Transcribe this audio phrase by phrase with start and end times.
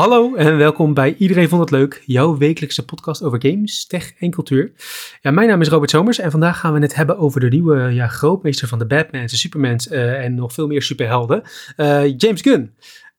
[0.00, 4.30] Hallo en welkom bij Iedereen Vond Het Leuk, jouw wekelijkse podcast over games, tech en
[4.30, 4.72] cultuur.
[5.20, 7.78] Ja, mijn naam is Robert Somers en vandaag gaan we het hebben over de nieuwe
[7.92, 11.42] ja, grootmeester van de Batmans, de Supermans uh, en nog veel meer superhelden,
[11.76, 12.74] uh, James Gunn.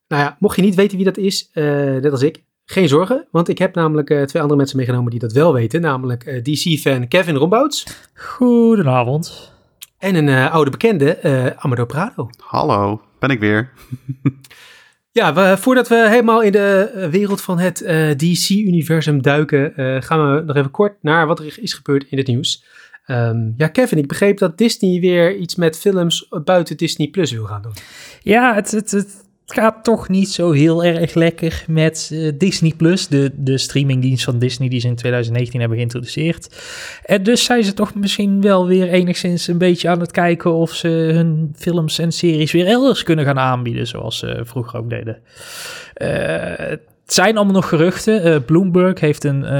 [0.07, 3.27] Nou ja, mocht je niet weten wie dat is, uh, net als ik, geen zorgen,
[3.31, 7.35] want ik heb namelijk twee andere mensen meegenomen die dat wel weten, namelijk DC-fan Kevin
[7.35, 7.85] Rombouts.
[8.13, 9.53] Goedenavond.
[9.97, 12.29] En een oude bekende, Amador Prado.
[12.37, 13.71] Hallo, ben ik weer.
[15.13, 20.35] Ja, voordat we helemaal in de eh, wereld van het eh, DC-universum duiken, uh, gaan
[20.35, 22.63] we nog even kort naar wat er is gebeurd in het nieuws.
[23.07, 27.45] Um, ja, Kevin, ik begreep dat Disney weer iets met films buiten Disney Plus wil
[27.45, 27.73] gaan doen.
[28.21, 33.07] Ja, het, het, het gaat toch niet zo heel erg lekker met uh, Disney Plus,
[33.07, 36.61] de, de streamingdienst van Disney die ze in 2019 hebben geïntroduceerd.
[37.05, 40.73] En dus zijn ze toch misschien wel weer enigszins een beetje aan het kijken of
[40.73, 45.17] ze hun films en series weer elders kunnen gaan aanbieden, zoals ze vroeger ook deden.
[45.97, 46.07] Uh,
[46.57, 48.45] het zijn allemaal nog geruchten.
[48.45, 49.53] Bloomberg heeft een,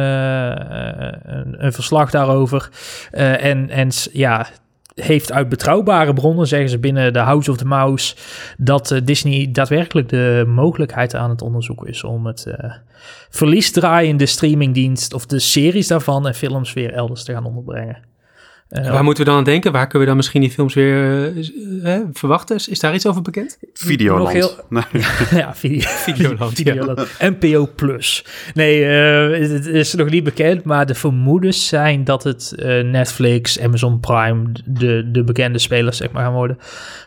[1.64, 2.70] een, verslag daarover.
[3.12, 4.48] En, en ja,
[4.96, 8.16] heeft uit betrouwbare bronnen, zeggen ze binnen de House of the Mouse,
[8.58, 12.74] dat uh, Disney daadwerkelijk de mogelijkheid aan het onderzoeken is om het uh,
[13.30, 18.11] verliesdraaiende streamingdienst of de series daarvan en films weer elders te gaan onderbrengen.
[18.72, 19.72] Uh, waar moeten we dan aan denken?
[19.72, 22.56] Waar kunnen we dan misschien die films weer uh, verwachten?
[22.56, 23.58] Is, daar iets over bekend?
[23.74, 24.30] Videoland.
[24.32, 24.84] Heel, nee.
[25.42, 26.54] ja, video, Videoland.
[26.54, 27.08] Videoland.
[27.20, 28.26] NPO Plus.
[28.54, 34.00] Nee, uh, het is nog niet bekend, maar de vermoedens zijn dat het Netflix, Amazon
[34.00, 36.58] Prime, de, de bekende spelers zeg maar gaan worden.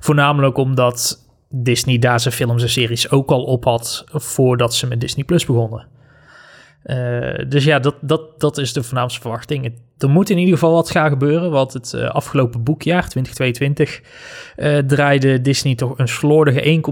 [0.01, 5.01] Voornamelijk omdat Disney daar zijn films en series ook al op had voordat ze met
[5.01, 5.87] Disney Plus begonnen.
[6.85, 9.73] Uh, dus ja, dat, dat, dat is de voornaamste verwachting.
[9.99, 14.03] Er moet in ieder geval wat gaan gebeuren, want het uh, afgelopen boekjaar, 2022,
[14.57, 16.83] uh, draaide Disney toch een slordige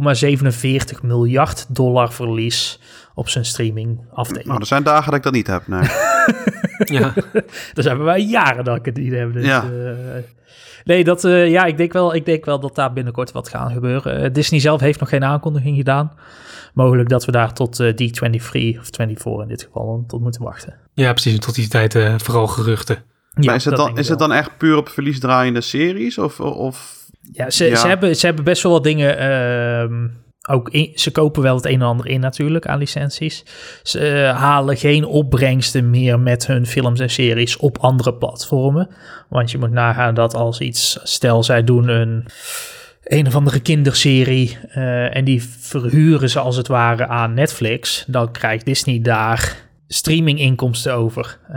[0.94, 2.80] 1,47 miljard dollar verlies
[3.14, 4.46] op zijn streaming afdeling.
[4.46, 5.83] Nou, er zijn dagen dat ik dat niet heb, nee.
[6.98, 7.12] ja.
[7.74, 9.33] dat hebben wij jaren dat ik het niet heb.
[9.33, 9.64] Dus, ja.
[10.84, 14.32] Nee, dat, ja, ik, denk wel, ik denk wel dat daar binnenkort wat gaat gebeuren.
[14.32, 16.12] Disney zelf heeft nog geen aankondiging gedaan
[16.74, 20.76] mogelijk dat we daar tot uh, D23 of 24 in dit geval tot moeten wachten.
[20.94, 21.38] Ja, precies.
[21.38, 22.96] Tot die tijd uh, vooral geruchten.
[23.34, 26.18] Ja, maar is het, dan, is het dan echt puur op verliesdraaiende series?
[26.18, 27.06] Of, of...
[27.32, 27.76] Ja, ze, ja.
[27.76, 29.18] Ze, hebben, ze hebben best wel wat dingen...
[30.48, 33.45] Ook ze kopen wel het een en ander in natuurlijk aan licenties.
[33.83, 38.89] Ze uh, halen geen opbrengsten meer met hun films en series op andere platformen.
[39.29, 42.27] Want je moet nagaan dat als iets, stel zij doen een
[43.03, 48.33] een of andere kinderserie uh, en die verhuren ze als het ware aan Netflix, dan
[48.33, 49.57] krijgt Disney daar
[49.89, 51.39] streaminginkomsten over.
[51.48, 51.57] Uh,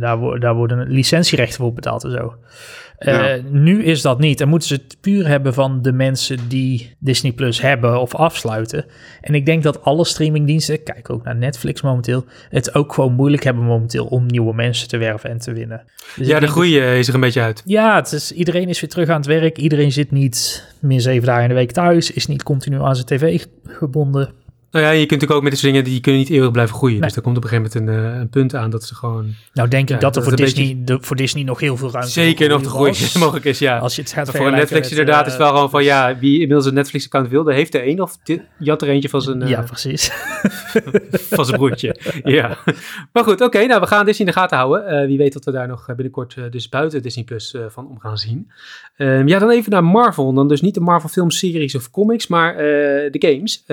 [0.00, 2.34] daar, daar worden licentierechten voor betaald en zo.
[2.98, 4.38] Uh, Nu is dat niet.
[4.38, 8.84] Dan moeten ze het puur hebben van de mensen die Disney Plus hebben of afsluiten.
[9.20, 13.44] En ik denk dat alle streamingdiensten, kijk ook naar Netflix momenteel, het ook gewoon moeilijk
[13.44, 15.84] hebben momenteel om nieuwe mensen te werven en te winnen.
[16.16, 17.62] Dus ja, de groei is er een beetje uit.
[17.64, 19.58] Ja, het is, iedereen is weer terug aan het werk.
[19.58, 23.06] Iedereen zit niet meer zeven dagen in de week thuis, is niet continu aan zijn
[23.06, 24.43] tv gebonden.
[24.74, 27.00] Nou ja, je kunt natuurlijk ook met deze dingen, die kunnen niet eeuwig blijven groeien.
[27.00, 29.34] Dus er komt op een gegeven moment een, uh, een, punt aan dat ze gewoon...
[29.52, 30.84] Nou denk ik dat er voor, Disney, beetje...
[30.84, 33.78] de, voor Disney nog heel veel ruimte Zeker nog te groeien mogelijk is, ja.
[33.78, 36.32] Als je het gaat Voor Netflix inderdaad uh, is het wel gewoon van, ja, wie
[36.32, 38.18] inmiddels een Netflix-account wilde, heeft er één of
[38.58, 39.42] jat er eentje van zijn...
[39.42, 40.12] Uh, ja, precies.
[41.36, 42.58] van zijn broertje, ja.
[43.12, 45.06] Maar goed, oké, okay, nou we gaan Disney in de gaten houden.
[45.06, 48.50] wie weet dat we daar nog binnenkort dus buiten Disney Plus van om gaan zien.
[48.96, 50.32] Um, ja, dan even naar Marvel.
[50.32, 53.64] Dan dus niet de Marvel filmseries of comics, maar de games.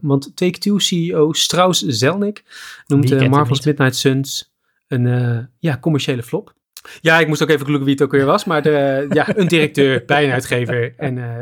[0.00, 2.44] want Take-Two CEO Strauss Zelnick
[2.86, 4.54] noemt uh, Marvel's Midnight Suns
[4.88, 6.54] een uh, ja, commerciële flop.
[7.00, 9.48] Ja, ik moest ook even googlen wie het ook weer was, maar de, ja, een
[9.48, 11.38] directeur bij een uitgever en uh,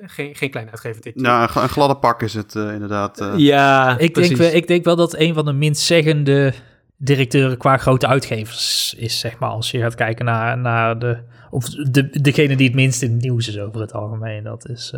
[0.00, 1.02] geen, geen klein uitgever.
[1.02, 3.32] Dit nou, een gladde pak is het inderdaad.
[3.36, 6.52] ja, ik denk, wel, ik denk wel dat een van de minst zeggende
[6.96, 11.18] directeuren qua grote uitgevers is, zeg maar, als je gaat kijken naar, naar de,
[11.50, 14.44] of de, degene die het minst in het nieuws is over het algemeen.
[14.44, 14.92] Dat is.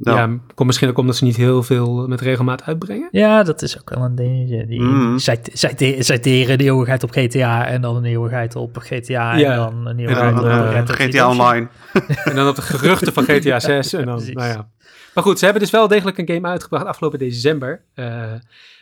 [0.00, 3.08] Ja, komt misschien ook omdat ze niet heel veel met regelmaat uitbrengen.
[3.10, 4.66] Ja, dat is ook wel een dingetje.
[4.66, 5.18] Die mm.
[5.18, 10.38] citeren de eeuwigheid op GTA en dan een eeuwigheid op GTA en dan een eeuwigheid
[10.38, 11.68] op uh, GTA Online.
[12.24, 14.68] en dan op de geruchten van GTA 6 en dan, nou ja.
[15.14, 17.80] Maar goed, ze hebben dus wel degelijk een game uitgebracht afgelopen december.
[17.94, 18.22] Uh,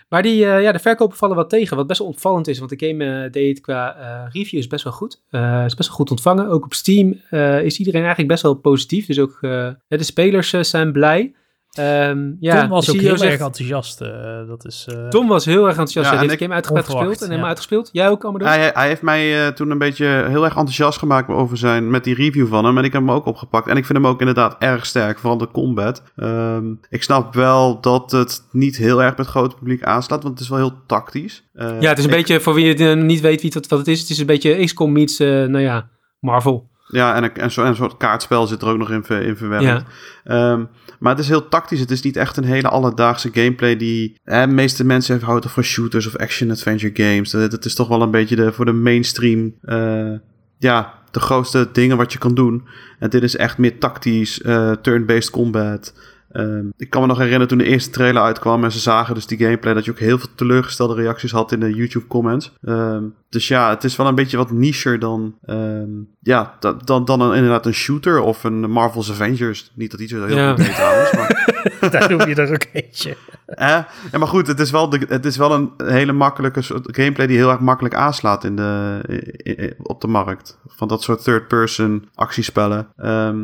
[0.09, 2.79] maar die, uh, ja, de verkopen vallen wat tegen, wat best wel opvallend is, want
[2.79, 5.23] de game uh, deed qua uh, reviews best wel goed.
[5.65, 6.49] is best wel goed ontvangen.
[6.49, 7.21] Ook op Steam
[7.63, 11.35] is iedereen eigenlijk best wel positief, dus ook de spelers zijn blij.
[11.79, 14.01] Ehm, ja, Tom was ook CEO heel zegt- erg enthousiast.
[14.01, 14.09] eh,
[14.47, 16.07] dat is, eh, Tom was heel erg enthousiast.
[16.07, 17.47] Ja, Hij heeft ik- game uitgebreid gespeeld en helemaal ja.
[17.49, 17.89] uitgespeeld.
[17.93, 18.49] Jij ook, Amador?
[18.49, 22.05] Hij, hij heeft mij eh, toen een beetje heel erg enthousiast gemaakt over zijn, met
[22.05, 22.79] die review van hem.
[22.79, 23.69] En ik heb hem ook opgepakt.
[23.69, 26.03] En ik vind hem ook inderdaad erg sterk, vooral de combat.
[26.17, 30.35] Ehm, ik snap wel dat het niet heel erg met het grote publiek aanslaat, want
[30.35, 31.49] het is wel heel tactisch.
[31.53, 33.79] Eh, ja, het is een ik- beetje, voor wie het niet weet wie het, wat
[33.79, 35.89] het is, het is een beetje XCOM meets, eh, nou ja,
[36.21, 36.69] Marvel.
[36.89, 39.37] Ja, en een, en zo, en een soort kaartspel zit er ook nog in, in
[39.37, 39.65] verwerkt.
[39.65, 39.85] Ja.
[40.25, 40.65] Ehm,
[40.99, 41.81] maar het is heel tactisch.
[41.81, 44.21] Het is niet echt een hele alledaagse gameplay die...
[44.25, 47.31] Hè, de meeste mensen houden van shooters of action-adventure games.
[47.31, 49.55] Dat, dat is toch wel een beetje de, voor de mainstream...
[49.63, 50.13] eh,
[50.59, 52.67] ja, de grootste dingen wat je kan doen.
[52.99, 55.95] En dit is echt meer tactisch, eh, turn-based combat.
[56.37, 59.27] Ehm, ik kan me nog herinneren toen de eerste trailer uitkwam en ze zagen dus
[59.27, 62.53] die gameplay, dat je ook heel veel teleurgestelde reacties had in de YouTube comments.
[62.63, 65.89] Ehm, dus ja, het is wel een beetje wat nicher dan, ehm,
[66.21, 69.73] ja, da- dan, dan een, inderdaad een shooter of een Marvel's Avengers.
[69.75, 70.55] Niet dat iets heel Ja.
[70.55, 71.55] goed trouwens, maar...
[71.91, 73.17] daar noem je er ook eentje.
[73.47, 73.69] Eh,
[74.13, 77.27] ja, maar goed, het is, wel de, het is wel een hele makkelijke soort gameplay
[77.27, 80.59] die heel erg makkelijk aanslaat in de, op de markt.
[80.67, 82.87] Van dat soort third-person actiespellen.
[82.97, 83.37] Ehm,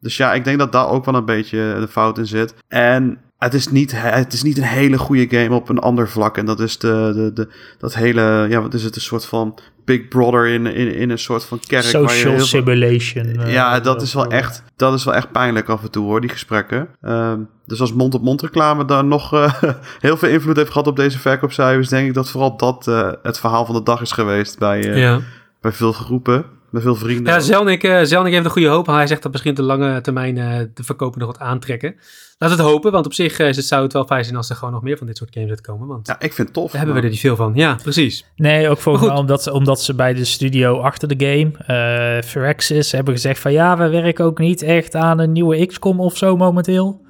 [0.00, 2.54] dus ja, ik denk dat daar ook wel een beetje de fout in zit.
[2.68, 6.36] En het is niet, het is niet een hele goede game op een ander vlak.
[6.36, 7.48] En dat is de, de, de,
[7.78, 11.18] dat hele, ja, wat is het, een soort van Big Brother in, in, in een
[11.18, 11.92] soort van kerk.
[11.92, 13.24] waar je Social heel simulation.
[13.26, 16.20] eh, ja, dat is wel echt, dat is wel echt pijnlijk af en toe hoor,
[16.20, 16.88] die gesprekken.
[17.00, 19.52] Ehm, dus als mond-op-mond reclame daar nog eh,
[20.00, 23.38] heel veel invloed heeft gehad op deze verkoopcijfers, denk ik dat vooral dat eh, het
[23.38, 25.20] verhaal van de dag is geweest bij, eh, ja.
[25.60, 27.32] bij veel groepen, bij veel vrienden.
[27.32, 28.86] Ja, Zelnik, eh, Zelnik heeft een goede hoop.
[28.86, 31.94] Hij zegt dat misschien op de lange termijn eh, de verkopen nog wat aantrekken.
[32.38, 34.36] Laten we het hopen, want op zich eh, is het, zou het wel fijn zijn
[34.36, 35.88] als er gewoon nog meer van dit soort games uitkomen.
[35.88, 36.70] Want Ja, ik vind het tof.
[36.70, 37.52] daar hebben we er niet veel van.
[37.54, 38.24] Ja, precies.
[38.36, 42.92] Nee, ook volgens mij omdat, omdat ze bij de studio achter de game, eh Firaxis,
[42.92, 46.36] hebben gezegd van ja, we werken ook niet echt aan een nieuwe XCOM of zo
[46.36, 47.00] momenteel.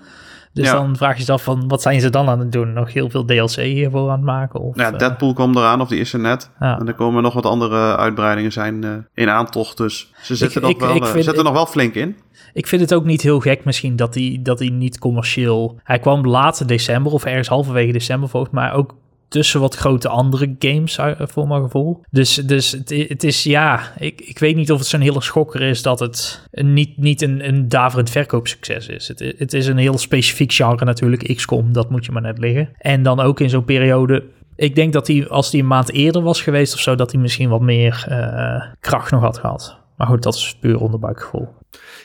[0.52, 0.72] Dus Ja.
[0.72, 2.72] dan vraag je je af van, wat zijn ze dan aan het doen?
[2.72, 4.60] Nog heel veel DLC hiervoor aan het maken?
[4.60, 6.50] Of, Ja, eh, Deadpool kwam eraan, of die is er net.
[6.60, 6.78] ja.
[6.78, 9.76] En er komen nog wat andere uitbreidingen zijn eh, in aantocht.
[9.76, 12.16] Dus ze zitten, nog, ik- wel, ik eh, vind- zitten nog wel flink in.
[12.52, 15.78] Ik vind het ook niet heel gek misschien dat hij dat niet commercieel...
[15.84, 18.94] Hij kwam later december of ergens halverwege december volgens mij ook
[19.30, 22.04] tussen wat grote andere games eh, voor mijn gevoel.
[22.10, 25.62] Dus, dus het, het is ja, ik, ik weet niet of het zo'n hele schokker
[25.62, 29.08] is dat het niet, niet een, een daverend verkoopsucces is.
[29.08, 32.68] Het, het is een heel specifiek genre natuurlijk, XCOM, dat moet je maar net liggen.
[32.78, 34.24] En dan ook in zo'n periode...
[34.56, 37.20] Ik denk dat hij, als hij een maand eerder was geweest of zo, dat hij
[37.20, 39.78] misschien wat meer eh, kracht nog had gehad.
[39.96, 41.48] Maar goed, dat is puur onderbuikgevoel.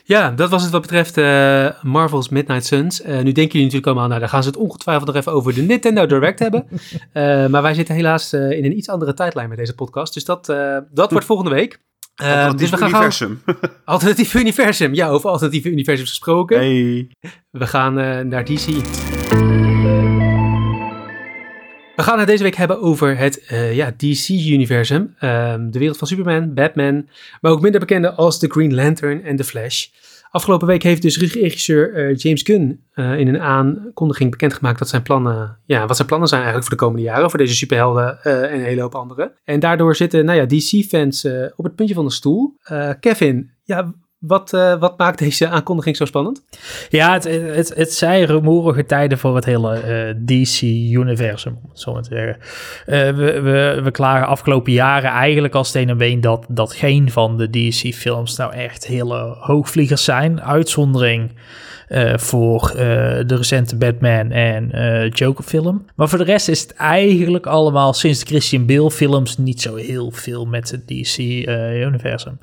[0.07, 3.01] Ja, dat was het wat betreft eh, Marvel's Midnight Suns.
[3.01, 5.53] Eh, nu denken jullie natuurlijk allemaal, nou, daar gaan ze het ongetwijfeld nog even over
[5.53, 6.67] de Nintendo Direct hebben.
[7.11, 10.13] Eh, maar wij zitten helaas in een iets andere tijdlijn met deze podcast.
[10.13, 10.45] Dus dat,
[10.91, 11.79] dat wordt volgende week.
[12.15, 13.41] Alternatief dus we gaan universum.
[13.45, 13.55] gaan...
[13.85, 14.93] Alternatief universum.
[14.93, 16.57] Ja, over alternatieve universums gesproken.
[16.57, 17.09] hey.
[17.51, 17.93] We gaan
[18.27, 19.14] naar DC.
[21.95, 25.15] We gaan het deze week hebben over het eh, ja, DC-universum.
[25.19, 27.07] Ehm, de wereld van Superman, Batman,
[27.41, 29.87] maar ook minder bekende als The Green Lantern en The Flash.
[30.29, 35.01] Afgelopen week heeft dus regisseur eh, James Gunn eh, in een aankondiging bekendgemaakt dat zijn
[35.01, 38.53] plannen, ja, wat zijn plannen zijn eigenlijk voor de komende jaren, voor deze superhelden en
[38.53, 39.33] een hele hoop andere.
[39.43, 42.57] En daardoor zitten nou ja, DC-fans op het puntje van de stoel.
[42.99, 43.93] Kevin, ja,
[44.27, 46.43] wat, eh, wat maakt deze aankondiging zo spannend?
[46.89, 52.15] Ja, het, het, het zijn rumoerige tijden voor het hele eh, DC-universum, zo maar te
[52.15, 52.37] zeggen.
[52.85, 57.11] Eh, we, we, we klagen afgelopen jaren eigenlijk als steen en been dat, dat geen
[57.11, 60.41] van de DC-films nou echt hele hoogvliegers zijn.
[60.41, 61.31] Uitzondering
[62.15, 62.73] voor
[63.27, 65.85] de recente Batman en eh, Joker-film.
[65.95, 70.11] Maar voor de rest is het eigenlijk allemaal sinds de Christian Bale-films niet zo heel
[70.11, 72.39] veel met het DC-universum.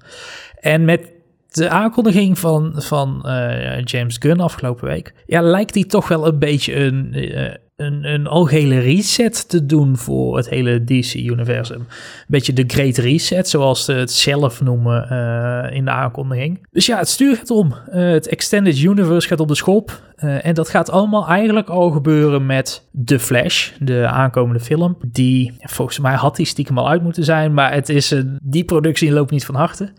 [0.61, 1.12] en met
[1.52, 6.38] de aankondiging van, van eh, James Gunn afgelopen week, ja, lijkt hij toch wel een
[6.38, 11.77] beetje een, eh, een, een algehele reset te doen voor het hele DC-universum.
[11.77, 11.87] Een
[12.27, 16.67] beetje de Great Reset, zoals ze het zelf noemen eh, in de aankondiging.
[16.71, 17.75] Dus ja, het stuur gaat om.
[17.91, 20.01] Eh, het Extended Universe gaat op de schop.
[20.17, 24.97] Eh, en dat gaat allemaal eigenlijk al gebeuren met The Flash, de aankomende film.
[25.07, 29.12] Die, volgens mij had die stiekem al uit moeten zijn, maar het is, die productie
[29.12, 29.93] loopt niet van harte.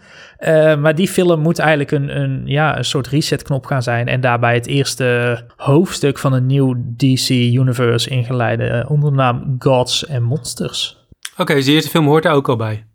[0.80, 4.08] Maar die film moet eigenlijk een, een, ja, een soort resetknop gaan zijn.
[4.08, 7.73] En daarbij het eerste hoofdstuk van een nieuw DC Universe
[8.08, 8.84] ingeleiden.
[8.84, 11.08] eh, onder de naam Gods and Monsters.
[11.38, 12.86] Oké, dus de eerste film hoort daar ook al bij.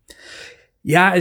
[0.81, 1.15] Ja,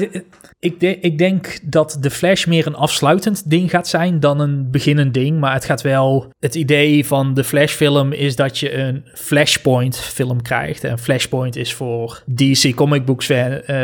[0.60, 4.72] ik, de, ik denk dat de Flash meer een afsluitend ding gaat zijn dan een
[4.72, 5.40] beginnend ding.
[5.40, 6.34] Maar het gaat wel.
[6.40, 10.84] Het idee van de Flash-film is dat je een Flashpoint-film krijgt.
[10.84, 13.32] En Flashpoint is voor DC comic books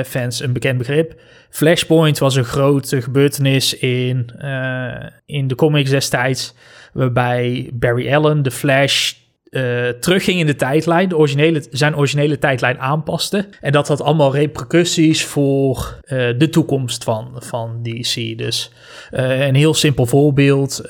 [0.06, 1.22] fans een bekend begrip.
[1.50, 6.54] Flashpoint was een grote gebeurtenis in, uh, in de comics destijds.
[6.94, 9.14] Waarbij Barry Allen de Flash
[9.54, 13.48] uh, terugging in de tijdlijn, de originele, zijn originele tijdlijn aanpaste.
[13.62, 18.38] En dat had allemaal repercussies voor uh, de toekomst van, van DC.
[18.38, 18.72] Dus
[19.12, 20.82] uh, een heel simpel voorbeeld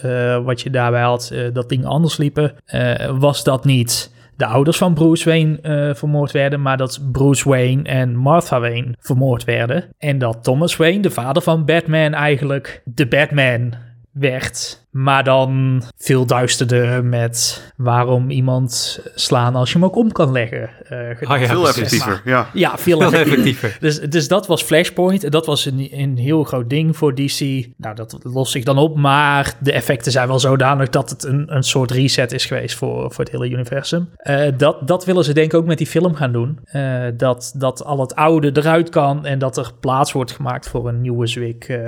[0.43, 2.55] wat je daarbij had, dat dingen anders liepen,
[3.17, 8.15] was dat niet de ouders van Bruce Wayne vermoord werden, maar dat Bruce Wayne en
[8.15, 9.85] Martha Wayne vermoord werden.
[9.97, 13.73] En dat Thomas Wayne, de vader van Batman, eigenlijk de Batman
[14.11, 14.82] werd.
[14.93, 20.69] Maar dan veel duisterder met waarom iemand slaan als je hem ook om kan leggen.
[20.91, 22.49] Uh, ah, ja, veel effectiever, ja.
[22.53, 23.77] Ja, veel, effectiever.
[23.79, 25.23] Dus, dus dat was Flashpoint.
[25.23, 27.67] En dat was een, een heel groot ding voor DC.
[27.77, 28.97] Nou, dat lost zich dan op.
[28.97, 33.11] Maar de effecten zijn wel zodanig dat het een, een soort reset is geweest voor,
[33.11, 34.09] voor het hele universum.
[34.23, 36.59] Uh, dat, dat willen ze denk ik ook met die film gaan doen.
[36.73, 40.87] Uh, dat, dat al het oude eruit kan en dat er plaats wordt gemaakt voor
[40.87, 41.79] een nieuwe Zwick.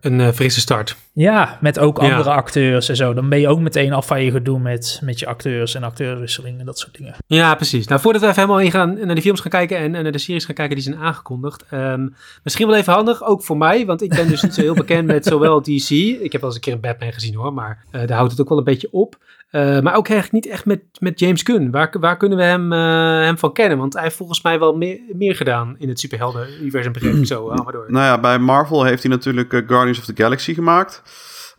[0.00, 0.96] een frisse start.
[1.12, 3.14] Ja, met ook andere acteurs en zo.
[3.14, 6.60] Dan ben je ook meteen af van je gedoe met, met je acteurs en acteurswisselingen
[6.60, 7.14] en dat soort dingen.
[7.26, 7.86] Ja, precies.
[7.86, 10.18] Nou, voordat we even helemaal ingaan naar de films gaan kijken en, en naar de
[10.18, 11.64] series gaan kijken die zijn aangekondigd.
[11.70, 12.08] Ehm,
[12.42, 15.06] misschien wel even handig, ook voor mij, want ik ben dus niet zo heel bekend
[15.06, 15.90] met zowel DC.
[15.90, 18.40] Ik heb wel eens een keer een Batman gezien hoor, maar uh, daar houdt het
[18.40, 19.16] ook wel een beetje op.
[19.52, 21.70] Uh, maar ook eigenlijk niet echt met, met James Gunn.
[21.70, 22.78] Waar, waar kunnen we hem, uh,
[23.24, 23.78] hem van kennen?
[23.78, 26.92] Want hij heeft volgens mij wel meer, meer gedaan in het superhelden-universum.
[26.92, 27.84] Begreep ik zo allemaal door.
[27.88, 31.02] Nou ja, bij Marvel heeft hij natuurlijk Guardians of the Galaxy gemaakt.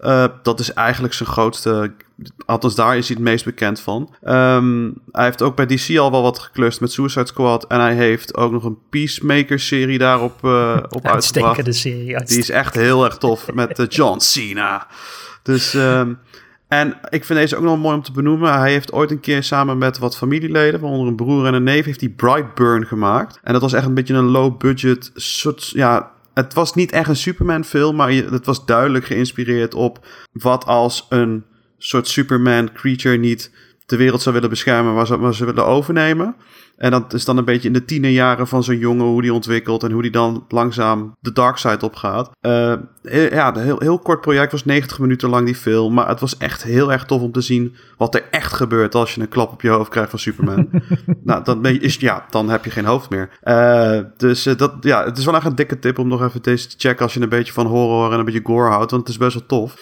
[0.04, 1.94] Uh, dat is eigenlijk zijn grootste.
[2.46, 4.16] Althans, daar is hij het meest bekend van.
[4.28, 7.68] Um, hij heeft ook bij DC al wel wat geklust met Suicide Squad.
[7.68, 11.76] En hij heeft ook nog een Peacemaker-serie daarop uh, op uitgebracht.
[11.76, 12.24] serie.
[12.24, 14.88] Die is echt heel erg tof met uh, John Cena.
[15.42, 15.74] Dus.
[15.74, 16.20] Um,
[16.68, 18.60] en ik vind deze ook nog mooi om te benoemen.
[18.60, 21.86] Hij heeft ooit een keer samen met wat familieleden, waaronder een broer en een neef,
[21.86, 23.40] heeft hij Brightburn gemaakt.
[23.44, 27.16] En dat was echt een beetje een low-budget soort, ja, het was niet echt een
[27.16, 31.44] Superman-film, maar het was duidelijk geïnspireerd op wat als een
[31.78, 33.52] soort Superman-creature niet
[33.86, 36.36] de wereld zou willen beschermen, waar ze, waar ze willen overnemen.
[36.84, 39.84] En dat is dan een beetje in de tienerjaren van zo'n jongen, hoe die ontwikkelt
[39.84, 42.32] en hoe die dan langzaam de dark side op gaat.
[42.42, 42.74] Uh,
[43.32, 45.94] ja, een heel, heel kort project, was 90 minuten lang die film.
[45.94, 49.16] Maar het was echt heel erg tof om te zien wat er echt gebeurt als
[49.16, 50.70] je een klap op je hoofd krijgt van Superman.
[51.24, 53.30] nou, dan, ben je, is, ja, dan heb je geen hoofd meer.
[53.44, 56.42] Uh, dus uh, dat, ja, het is wel echt een dikke tip om nog even
[56.42, 59.04] deze te checken als je een beetje van horror en een beetje gore houdt, want
[59.04, 59.76] het is best wel tof.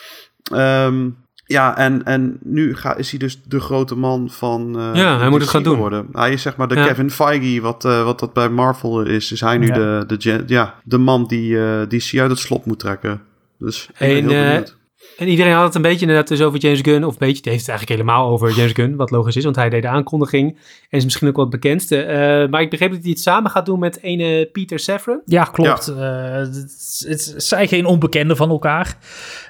[0.54, 1.18] Um,
[1.52, 4.74] ja, en, en nu ga, is hij dus de grote man van.
[4.78, 5.78] Uh, ja, hij moet het gaan doen.
[5.78, 6.08] Worden.
[6.12, 9.32] Hij is zeg maar de Kevin Feige, wat, uh, wat dat bij Marvel is.
[9.32, 12.80] Is hij nu de, de, ja, de man die uh, DC uit het slot moet
[12.80, 13.22] trekken.
[13.58, 14.80] Dus ik ben heel benieuwd.
[15.22, 17.04] En iedereen had het een beetje inderdaad dus over James Gunn.
[17.04, 18.96] Of een beetje, het heeft het eigenlijk helemaal over James Gunn.
[18.96, 20.58] Wat logisch is, want hij deed de aankondiging.
[20.90, 22.06] En is misschien ook wel het bekendste.
[22.06, 25.22] Uh, maar ik begreep dat hij het samen gaat doen met ene Peter Safran.
[25.26, 25.94] Ja, klopt.
[25.98, 26.34] Ja.
[26.34, 28.98] Uh, het, het, zijn geen onbekenden van elkaar.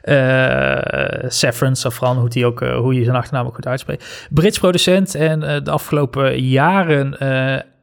[0.03, 4.27] Uh, Safran, Safran, hoe, die ook, hoe je zijn achternaam ook goed uitspreekt.
[4.29, 7.17] Brits producent en de afgelopen jaren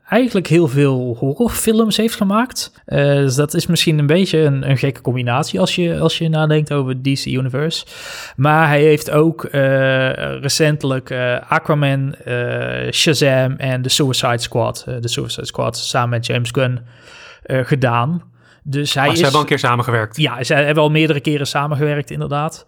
[0.09, 2.73] eigenlijk heel veel horrorfilms heeft gemaakt.
[2.87, 6.29] Uh, dus dat is misschien een beetje een, een, gekke combinatie als je, als je
[6.29, 7.87] nadenkt over DC Universe.
[8.37, 9.51] Maar hij heeft ook uh,
[10.41, 12.15] recentelijk uh, Aquaman,
[12.91, 16.81] Shazam en The Suicide Squad, de Suicide Squad, samen met James Gunn
[17.43, 18.23] gedaan.
[18.63, 20.17] Dus hij oh, ze hebben al een keer samengewerkt.
[20.17, 22.67] Ja, ze hebben al meerdere keren samengewerkt, inderdaad.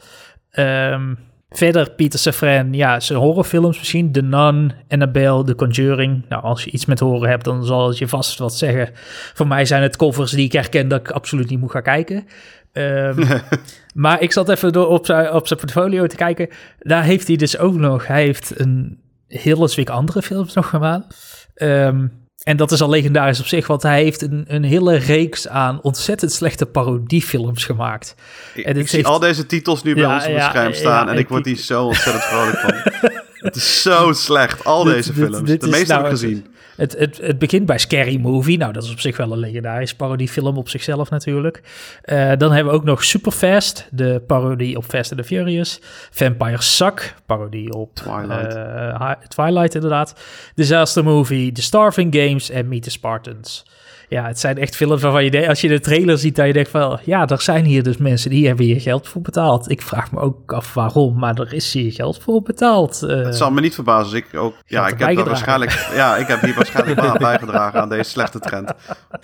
[0.52, 1.18] Um,
[1.50, 4.12] Verder Peter Safran, ja, zijn horrorfilms misschien.
[4.12, 6.23] The Nun, Annabelle, The Conjuring.
[6.28, 8.88] Nou, als je iets met horror hebt, dan zal het je vast wat zeggen.
[9.35, 12.26] Voor mij zijn het covers die ik herken dat ik absoluut niet moet gaan kijken.
[12.73, 13.25] Um,
[13.95, 16.49] maar ik zat even door op zijn, op zijn portfolio te kijken.
[16.78, 18.07] Daar heeft hij dus ook nog...
[18.07, 21.16] Hij heeft een hele zwik andere films nog gemaakt.
[21.54, 25.49] Um, en dat is al legendarisch op zich, want hij heeft een, een hele reeks
[25.49, 28.14] aan ontzettend slechte parodiefilms gemaakt.
[28.54, 31.18] Ik, en ik zie al deze titels nu bij ons op het scherm staan en
[31.18, 32.75] ik word hier zo ontzettend vrolijk van.
[33.47, 35.38] het is zo slecht, al deze films.
[35.38, 36.47] de meeste nou, heb ik gezien.
[36.80, 38.58] Het, het, het begint bij Scary Movie.
[38.58, 41.62] Nou, dat is op zich wel een legendarische parodiefilm op zichzelf natuurlijk.
[42.04, 45.80] Uh, dan hebben we ook nog Superfast, de parodie op Fast and the Furious.
[46.10, 50.20] Vampire Suck, parodie op Twilight, uh, Twilight inderdaad.
[50.54, 53.64] Disaster Movie, The Starving Games en Meet the Spartans.
[54.11, 56.52] Ja, het zijn echt films waarvan je denkt, als je de trailer ziet, dat je
[56.52, 59.71] denkt van, ja, er zijn hier dus mensen die hebben hier geld voor betaald.
[59.71, 63.00] Ik vraag me ook af waarom, maar er is hier geld voor betaald.
[63.05, 66.26] Uh, het zal me niet verbazen als ik ook, ja, ik heb waarschijnlijk, ja, ik
[66.26, 68.73] heb hier waarschijnlijk wel bijgedragen aan deze slechte trend.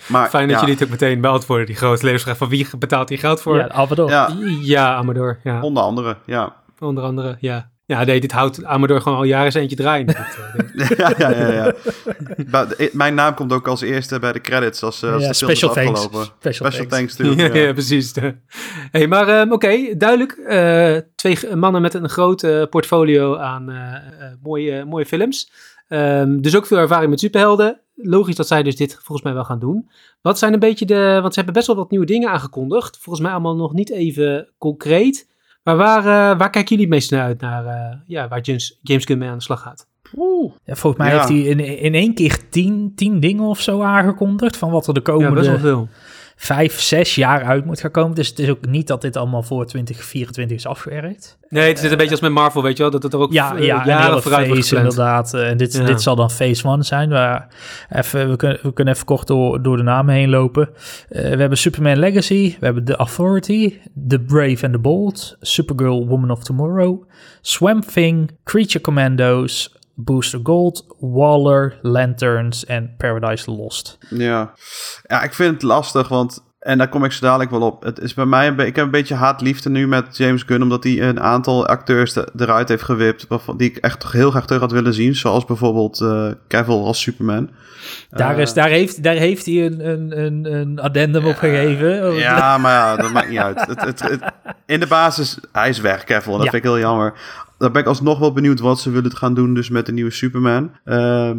[0.07, 3.19] Maar, Fijn dat jullie het ook meteen beantwoorden, die grote levensvraag van wie betaalt hier
[3.19, 3.57] geld voor?
[3.57, 4.09] Ja, Amador.
[4.09, 4.29] Ja,
[4.61, 5.61] ja Amador, ja.
[5.61, 6.55] Onder andere, ja.
[6.79, 7.69] Onder andere, ja.
[7.87, 10.05] Ja, nee, dit houdt Amador gewoon al jaren eens eentje draaien.
[10.97, 11.73] ja, ja, ja, ja.
[12.91, 15.91] Mijn naam komt ook als eerste bij de credits als, als ja, de special thanks.
[15.91, 16.33] afgelopen.
[16.39, 17.15] Special, special thanks.
[17.15, 17.73] thanks ja, ja.
[17.73, 18.13] precies.
[18.91, 20.37] Hey, maar um, oké, duidelijk.
[20.37, 23.93] Uh, twee mannen met een groot uh, portfolio aan uh,
[24.43, 25.51] mooie, mooie films.
[25.89, 27.79] Um, dus ook veel ervaring met superhelden.
[27.95, 29.89] Logisch dat zij dus dit volgens mij wel gaan doen.
[30.21, 31.17] Wat zijn een beetje de...
[31.21, 32.97] Want ze hebben best wel wat nieuwe dingen aangekondigd.
[32.97, 35.27] Volgens mij allemaal nog niet even concreet.
[35.67, 37.41] Maar waar, uh, waar kijken jullie het meest naar uit?
[37.41, 39.87] Naar, uh, ja, waar James, James Gunn mee aan de slag gaat?
[40.15, 40.53] Oeh.
[40.63, 44.57] Ja, volgens mij heeft hij in, in één keer tien, tien dingen of zo aangekondigd.
[44.57, 45.29] Van wat er de komende...
[45.29, 45.87] Ja, best wel veel
[46.39, 48.15] vijf, zes jaar uit moet gaan komen.
[48.15, 51.37] Dus het is ook niet dat dit allemaal voor 2024 is afgewerkt.
[51.49, 53.33] Nee, het is een beetje als met Marvel, weet je wel, dat het er ook
[53.33, 55.33] ja, ja, jaren vooruit wordt inderdaad.
[55.33, 57.09] En uh, dit, dit zal dan Phase 1 zijn.
[57.09, 57.47] Waar
[57.89, 60.69] even, we, kunnen, we kunnen even kort door, door de namen heen lopen.
[60.69, 63.73] Uh, we hebben Superman Legacy, we hebben The Authority,
[64.07, 67.09] The Brave and the Bold, Supergirl Woman of Tomorrow,
[67.41, 73.97] Swamp Thing, Creature Commandos, Booster Gold, Waller, Lanterns en Paradise Lost.
[74.09, 74.53] Ja.
[75.03, 77.83] ja, ik vind het lastig, want en daar kom ik zo dadelijk wel op.
[77.83, 80.83] Het is bij mij een ik heb een beetje haatliefde nu met James Gunn, omdat
[80.83, 83.27] hij een aantal acteurs eruit heeft gewipt,
[83.57, 87.49] die ik echt heel graag terug had willen zien, zoals bijvoorbeeld uh, Cavill als Superman.
[88.09, 92.13] Daar, is, uh, daar, heeft, daar heeft hij een, een, een, een addendum op gegeven.
[92.13, 93.65] Ja, maar ja, dat maakt niet uit.
[93.67, 94.21] Het, het,
[94.65, 97.13] in de basis, hij is weg, Cavill, dat vind ik heel jammer
[97.57, 100.11] dan ben ik alsnog wel benieuwd wat ze willen gaan doen dus met de nieuwe
[100.11, 100.71] Superman.
[100.85, 101.31] Uh,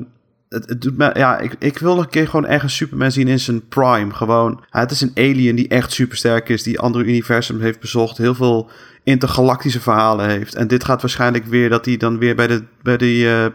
[0.49, 3.13] het, het, doet me, ja, ik, ik wil nog een keer gewoon echt een Superman
[3.13, 4.15] zien in zijn prime.
[4.15, 8.35] Gewoon, het is een alien die echt supersterk is, die andere universum heeft bezocht, heel
[8.35, 8.71] veel
[9.05, 10.55] intergalactische verhalen heeft.
[10.55, 13.47] En dit gaat waarschijnlijk weer dat hij dan weer bij, de, bij die, uh,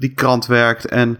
[0.00, 1.18] die krant werkt en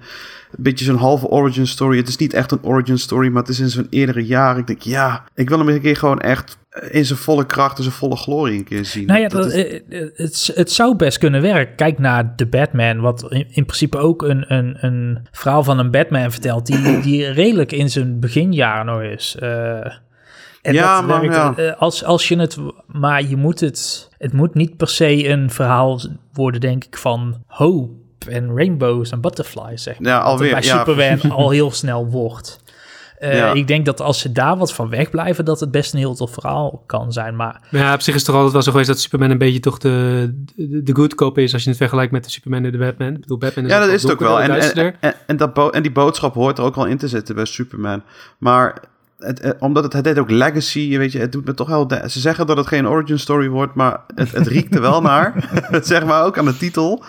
[0.51, 1.97] een beetje zo'n halve origin story.
[1.97, 4.59] Het is niet echt een origin story, maar het is in zo'n eerdere jaar.
[4.59, 6.59] Ik denk, ja, ik wil hem een keer gewoon echt
[6.91, 9.07] in zijn volle kracht en zijn volle glorie een keer zien.
[9.07, 11.75] Nou ja, dat, eh, eh, het, het zou best kunnen werken.
[11.75, 15.91] Kijk naar The Batman, wat in, in principe ook een, een, een verhaal van een
[15.91, 19.37] Batman vertelt, die, die redelijk in zijn beginjaren nog is.
[19.43, 19.93] Uh,
[20.63, 21.75] en ja, maar ja.
[21.79, 26.01] als, als je het, maar je moet het, het moet niet per se een verhaal
[26.33, 30.13] worden, denk ik, van hope en rainbows en butterflies, zeg maar.
[30.13, 30.51] Ja, alweer.
[30.51, 32.61] bij Superman al heel snel wordt.
[33.21, 36.15] Uh, Ik denk dat als ze daar wat van wegblijven, dat het best een heel
[36.15, 37.37] tof verhaal kan zijn.
[37.37, 39.61] Maar ja, op zich is het toch altijd wel zo geweest dat Superman een beetje
[39.61, 42.73] toch de, de, de good cop is als je het vergelijkt met de Superman en
[42.73, 43.15] de Batman.
[43.15, 44.41] Ik bedoel, Batman is ja, dat is het ook wel.
[44.41, 47.35] En, en, en, en, dat en die boodschap hoort er ook wel in te zitten
[47.35, 48.03] bij Superman.
[48.39, 48.83] Maar
[49.19, 51.91] het, omdat het, het deed ook legacy, weet je, het doet me toch wel...
[52.07, 55.49] Ze zeggen dat het geen origin story wordt, maar het, het riekt er wel naar.
[55.83, 57.05] zeg maar ook aan de titel.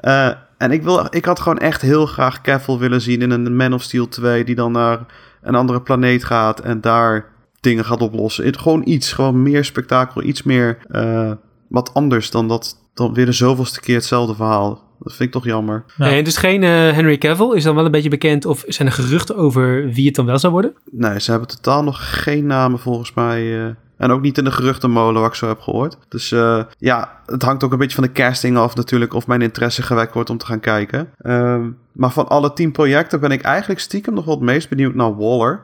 [0.00, 0.30] Uh,
[0.64, 3.74] en ik, wil, ik had gewoon echt heel graag Cavill willen zien in een Man
[3.74, 4.44] of Steel 2...
[4.44, 4.98] die dan naar
[5.42, 8.44] een andere planeet gaat en daar dingen gaat oplossen.
[8.44, 11.32] Het, gewoon iets, gewoon meer spektakel, iets meer uh,
[11.68, 14.82] wat anders dan dat dan weer de zoveelste keer hetzelfde verhaal.
[14.98, 15.84] Dat vind ik toch jammer.
[15.96, 18.94] Nee, dus geen uh, Henry Cavill is dan wel een beetje bekend of zijn er
[18.94, 20.74] geruchten over wie het dan wel zou worden?
[20.90, 23.42] Nee, ze hebben totaal nog geen namen volgens mij.
[23.42, 23.66] Uh,
[24.04, 25.96] en ook niet in de geruchtenmolen wat ik zo heb gehoord.
[26.08, 29.42] Dus uh, ja, het hangt ook een beetje van de casting af natuurlijk of mijn
[29.42, 31.08] interesse gewekt wordt om te gaan kijken.
[31.22, 31.60] Uh,
[31.92, 35.16] maar van alle tien projecten ben ik eigenlijk stiekem nog wel het meest benieuwd naar
[35.16, 35.60] Waller.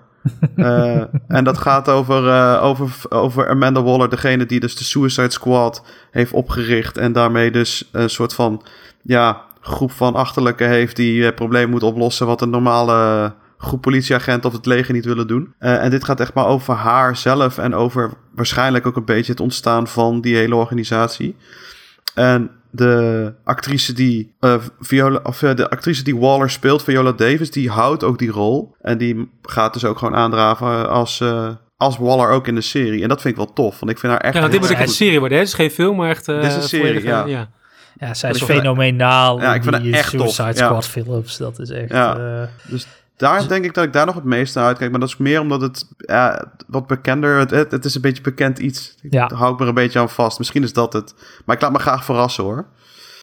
[0.57, 5.31] uh, en dat gaat over, uh, over, over Amanda Waller, degene die dus de Suicide
[5.31, 6.98] Squad heeft opgericht.
[6.98, 8.62] En daarmee dus een soort van
[9.03, 12.26] ja, groep van achterlijke heeft die uh, probleem moet oplossen.
[12.26, 15.55] Wat een normale groep politieagenten of het leger niet willen doen.
[15.59, 19.40] en dit gaat echt maar over haar zelf en over waarschijnlijk ook een beetje het
[19.40, 21.37] ontstaan van die hele organisatie.
[22.14, 27.51] En de actrice die uh, Viola, of uh, de actrice die Waller speelt, Viola Davis,
[27.51, 28.75] die houdt ook die rol.
[28.81, 33.03] En die gaat dus ook gewoon aandraven als, uh, als Waller ook in de serie.
[33.03, 34.35] En dat vind ik wel tof, want ik vind haar echt...
[34.35, 35.44] Ja, dit moet echt een serie worden, hè?
[35.44, 36.27] Het is geen film, maar echt...
[36.27, 37.25] dit is een serie, ja.
[37.25, 37.49] ja.
[37.99, 39.40] Ja, zij is fenomenaal.
[39.40, 40.57] Ja, ik vind echt Suicide tof.
[40.57, 40.90] Squad ja.
[40.90, 41.90] films, dat is echt...
[41.90, 42.87] Ja, dus
[43.20, 44.90] daar denk ik dat ik daar nog het meest naar uitkijk.
[44.90, 47.38] Maar dat is meer omdat het ja, wat bekender...
[47.38, 48.94] Het, het, is een beetje bekend iets.
[49.11, 49.26] Ja.
[49.26, 50.38] Daar hou ik me een beetje aan vast.
[50.38, 51.14] Misschien is dat het.
[51.44, 52.66] Maar ik laat me graag verrassen hoor.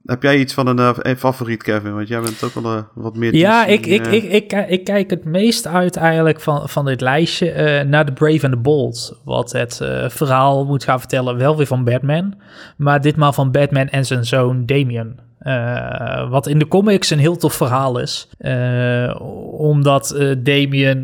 [0.06, 1.94] Heb jij iets van een, uh, een favoriet, Kevin?
[1.94, 3.36] Want jij bent ook wel uh, wat meer...
[3.36, 7.02] Ja, DC, ik, ik, ik, ik, ik, kijk het meest uit eigenlijk van, van dit
[7.02, 9.20] lijstje naar The Brave and the Bold.
[9.24, 12.34] Wat het verhaal moet gaan vertellen, wel weer van Batman.
[12.78, 15.20] Maar ditmaal van Batman en zijn zoon Damien.
[15.42, 18.30] Uh, wat in de comics een heel tof verhaal is.
[18.40, 19.16] Uh,
[19.52, 21.04] omdat uh, Damien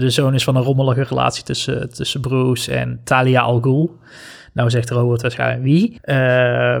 [0.00, 3.98] de zoon is van een rommelige relatie tussen, tussen Bruce en Talia al Ghul.
[4.54, 5.84] Nou zegt Robert waarschijnlijk wie.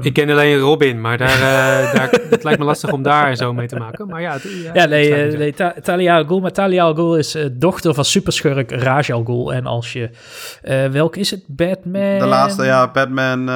[0.00, 1.38] ik ken alleen Robin, maar daar,
[1.94, 4.08] daar, het lijkt me lastig om daar zo mee te maken.
[4.08, 6.40] Maar ja, ja, ja nee, nee Ta Talia al Ghul.
[6.40, 9.52] Maar Talia al Ghul is dochter van superschurk Raj al Ghul.
[9.52, 10.10] En als je...
[10.90, 11.44] welke is het?
[11.46, 12.18] Batman?
[12.18, 12.90] De laatste, ja.
[12.90, 13.46] Batman,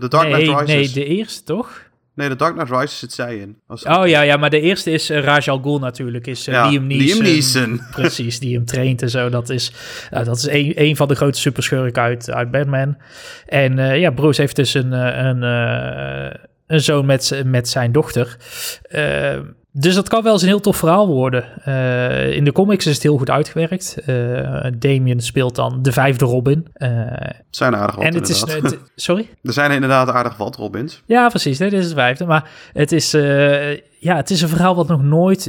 [0.00, 0.94] The Dark Knight nee, Rises.
[0.94, 1.83] Nee, de eerste, toch?
[2.14, 3.56] Nee, de Dark Knight Rises zit zij in.
[3.66, 6.26] oh ja, ja, maar de eerste is uh, Raj Al Ghul natuurlijk.
[6.26, 7.06] Is uh, ja, Liam Neeson.
[7.06, 7.80] Liam Neeson.
[7.90, 9.28] Precies, die hem traint en zo.
[9.28, 9.72] Dat is,
[10.12, 12.96] uh, dat is een, een van de grote superschurken uit, uit Batman.
[13.46, 15.42] En ja, Bruce heeft dus een, een,
[16.66, 18.36] een zoon met, met zijn dochter.
[19.76, 21.44] Dus dat kan wel eens een heel tof verhaal worden.
[21.68, 23.96] Uh, in de comics is het heel goed uitgewerkt.
[24.06, 26.66] Uh, Damien speelt dan de vijfde Robin.
[26.76, 26.88] Uh,
[27.50, 28.44] zijn aardig wat, en het is,
[28.94, 29.28] Sorry?
[29.42, 31.02] Er zijn inderdaad aardig wat Robins.
[31.06, 31.58] Ja, precies.
[31.58, 32.24] Dit is het vijfde.
[32.24, 33.10] Maar het is,
[33.98, 35.46] ja, het is een verhaal wat nog nooit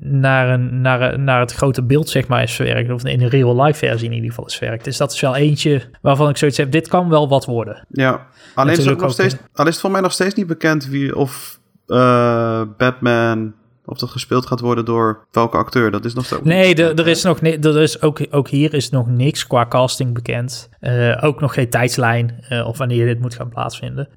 [0.00, 2.90] naar, een, naar, naar het grote beeld zeg maar, is verwerkt.
[2.90, 4.84] Of in een real-life versie in ieder geval is verwerkt.
[4.84, 6.72] Dus dat is wel eentje waarvan ik zoiets heb.
[6.72, 7.86] Dit kan wel wat worden.
[7.88, 10.86] Ja, alleen is, het nog steeds, alleen is het voor mij nog steeds niet bekend
[10.86, 11.59] wie of
[11.90, 13.52] uh, Batman,
[13.84, 16.40] of dat gespeeld gaat worden door welke acteur, dat is nog zo.
[16.42, 20.68] Nee, er is nog er is ook, ook hier is nog niks qua casting bekend.
[20.80, 24.08] Uh, ook nog geen tijdslijn uh, of wanneer dit moet gaan plaatsvinden.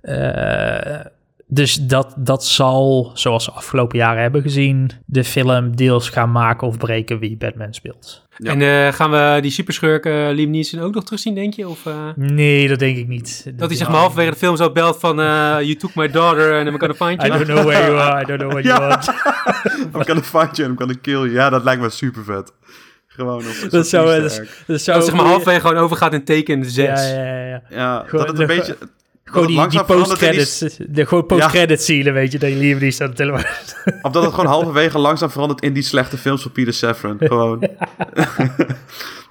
[1.53, 6.67] Dus dat, dat zal, zoals we afgelopen jaren hebben gezien, de film deels gaan maken
[6.67, 8.21] of breken wie Batman speelt.
[8.37, 8.51] Ja.
[8.51, 11.67] En uh, gaan we die superschurk uh, Liam Neeson ook nog terugzien, denk je?
[11.67, 12.09] Of, uh...
[12.15, 13.41] Nee, dat denk ik niet.
[13.45, 15.15] Dat, dat hij zeg maar halverwege de film zo belt van...
[15.15, 17.33] you took my daughter and I'm gonna find you.
[17.33, 19.07] I don't know where you are, I don't know what you want.
[19.95, 21.31] I'm gonna find you and I'm gonna kill you.
[21.31, 22.53] Ja, dat lijkt me super vet.
[23.07, 26.65] Gewoon op dat zou, dat, dat zou dat zeg maar halverwege gewoon overgaat in teken
[26.65, 26.85] 6.
[26.85, 27.45] Ja, ja, ja.
[27.45, 27.61] ja.
[27.69, 28.77] ja dat het een beetje
[29.33, 30.91] gewoon die, die post-credits, die...
[30.91, 32.11] de gewoon post-credits ja.
[32.11, 33.45] weet je, dat je liever niet staat te
[34.01, 37.17] Of dat het gewoon halverwege langzaam verandert in die slechte films van Peter Safran.
[37.33, 37.59] Gewoon.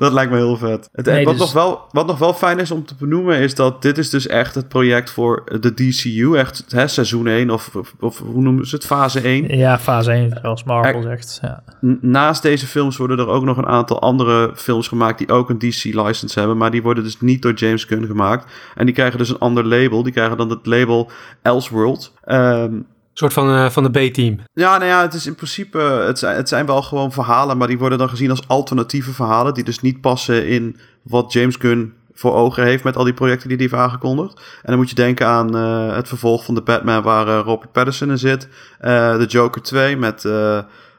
[0.02, 0.88] dat lijkt me heel vet.
[0.92, 1.42] Het, nee, wat, dus...
[1.42, 4.26] nog wel, wat nog wel fijn is om te benoemen is dat dit is dus
[4.26, 6.36] echt het project voor de DCU.
[6.36, 8.86] Echt hè, seizoen 1 of, of, of, hoe noemen ze het?
[8.86, 9.56] Fase 1.
[9.56, 11.38] Ja, fase 1 zoals Marvel er, zegt.
[11.42, 11.62] Ja.
[12.00, 15.58] Naast deze films worden er ook nog een aantal andere films gemaakt die ook een
[15.58, 16.56] DC-license hebben.
[16.56, 18.52] Maar die worden dus niet door James Gunn gemaakt.
[18.74, 20.02] En die krijgen dus een ander label.
[20.02, 21.10] Die krijgen dan het label
[21.42, 22.12] Elseworld.
[22.26, 24.38] Um, soort van, uh, van de B-team.
[24.52, 27.68] Ja, nou ja, het is in principe, het zijn, het zijn wel gewoon verhalen, maar
[27.68, 31.94] die worden dan gezien als alternatieve verhalen, die dus niet passen in wat James Gunn
[32.14, 34.34] voor ogen heeft met al die projecten die hij heeft aangekondigd.
[34.34, 37.72] En dan moet je denken aan uh, het vervolg van de Batman waar uh, Robert
[37.72, 38.48] Pattinson in zit,
[38.80, 40.22] de Joker 2 met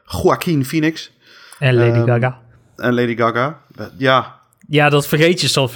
[0.06, 1.12] Joaquin Phoenix.
[1.58, 2.38] En Lady um, Gaga.
[2.76, 3.60] En Lady Gaga.
[3.96, 5.72] ja, ja, dat vergeet je soms.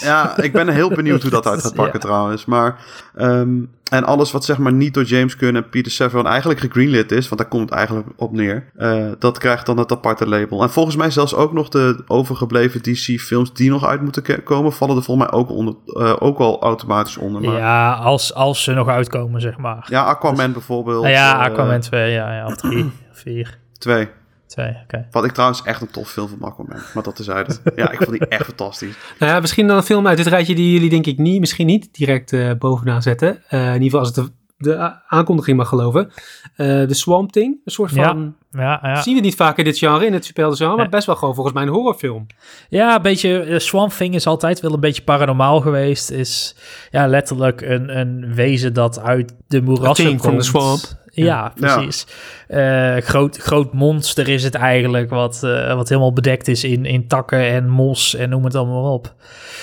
[0.00, 2.44] Ja, ik ben heel benieuwd hoe dat uit gaat pakken trouwens.
[2.44, 2.78] Maar,
[3.18, 7.12] um, en alles wat zeg maar niet door James Gunn en Peter Safran eigenlijk gegreenlit
[7.12, 10.62] is, want daar komt het eigenlijk op neer, uh, dat krijgt dan het aparte label.
[10.62, 14.96] En volgens mij zelfs ook nog de overgebleven DC-films die nog uit moeten komen, vallen
[14.96, 17.40] er volgens mij ook, onder, uh, ook al automatisch onder.
[17.40, 17.58] Maar...
[17.58, 19.86] Ja, als, als ze nog uitkomen, zeg maar.
[19.90, 21.06] Ja, Aquaman dus, bijvoorbeeld.
[21.06, 23.58] ja, Aquaman 2, ja, ja, of 3, 4.
[23.78, 24.08] 2.
[24.46, 25.06] Twee, oké.
[25.10, 26.80] Wat ik trouwens echt een tof film van Aquaman.
[26.94, 27.60] Maar dat is uit.
[27.76, 28.96] ja, ik vond die echt fantastisch.
[29.18, 31.66] Nou ja, misschien dan een film uit dit rijtje die jullie denk ik niet, misschien
[31.66, 33.42] niet direct uh, bovenaan zetten.
[33.50, 36.06] Uh, in ieder geval als het de, de aankondiging mag geloven.
[36.06, 38.34] Uh, de Swamp Thing, een soort van...
[38.50, 39.02] Ja, ja, ja.
[39.02, 41.54] Zien we niet vaak in dit genre, in het genre, maar best wel gewoon volgens
[41.54, 42.26] mij een horrorfilm.
[42.68, 43.58] Ja, een beetje...
[43.58, 46.10] Swamp Thing is altijd wel een beetje paranormaal geweest.
[46.10, 46.56] Is
[46.90, 50.22] ja, letterlijk een, een wezen dat uit de moerassen komt.
[50.22, 50.80] van de swamp.
[51.24, 52.06] Ja, precies.
[52.48, 52.96] Ja.
[52.96, 57.06] Uh, groot, groot monster is het eigenlijk, wat, uh, wat helemaal bedekt is in, in
[57.06, 59.14] takken en mos en noem het allemaal op.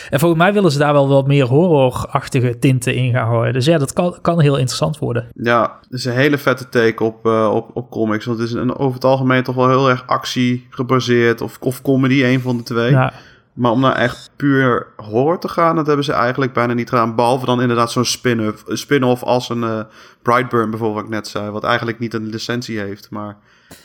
[0.09, 3.53] En volgens mij willen ze daar wel wat meer horrorachtige tinten in gaan gooien.
[3.53, 5.27] Dus ja, dat kan, kan heel interessant worden.
[5.33, 8.25] Ja, het is een hele vette take op, uh, op, op comics.
[8.25, 11.41] Want het is een, over het algemeen toch wel heel erg actie gebaseerd.
[11.41, 12.91] Of, of comedy, een van de twee.
[12.91, 13.13] Ja.
[13.53, 17.15] Maar om nou echt puur horror te gaan, dat hebben ze eigenlijk bijna niet gedaan.
[17.15, 19.79] Behalve dan inderdaad zo'n spin-off, spin of een uh,
[20.21, 21.49] Brightburn bijvoorbeeld, wat ik net zei.
[21.49, 23.37] Wat eigenlijk niet een licentie heeft, maar...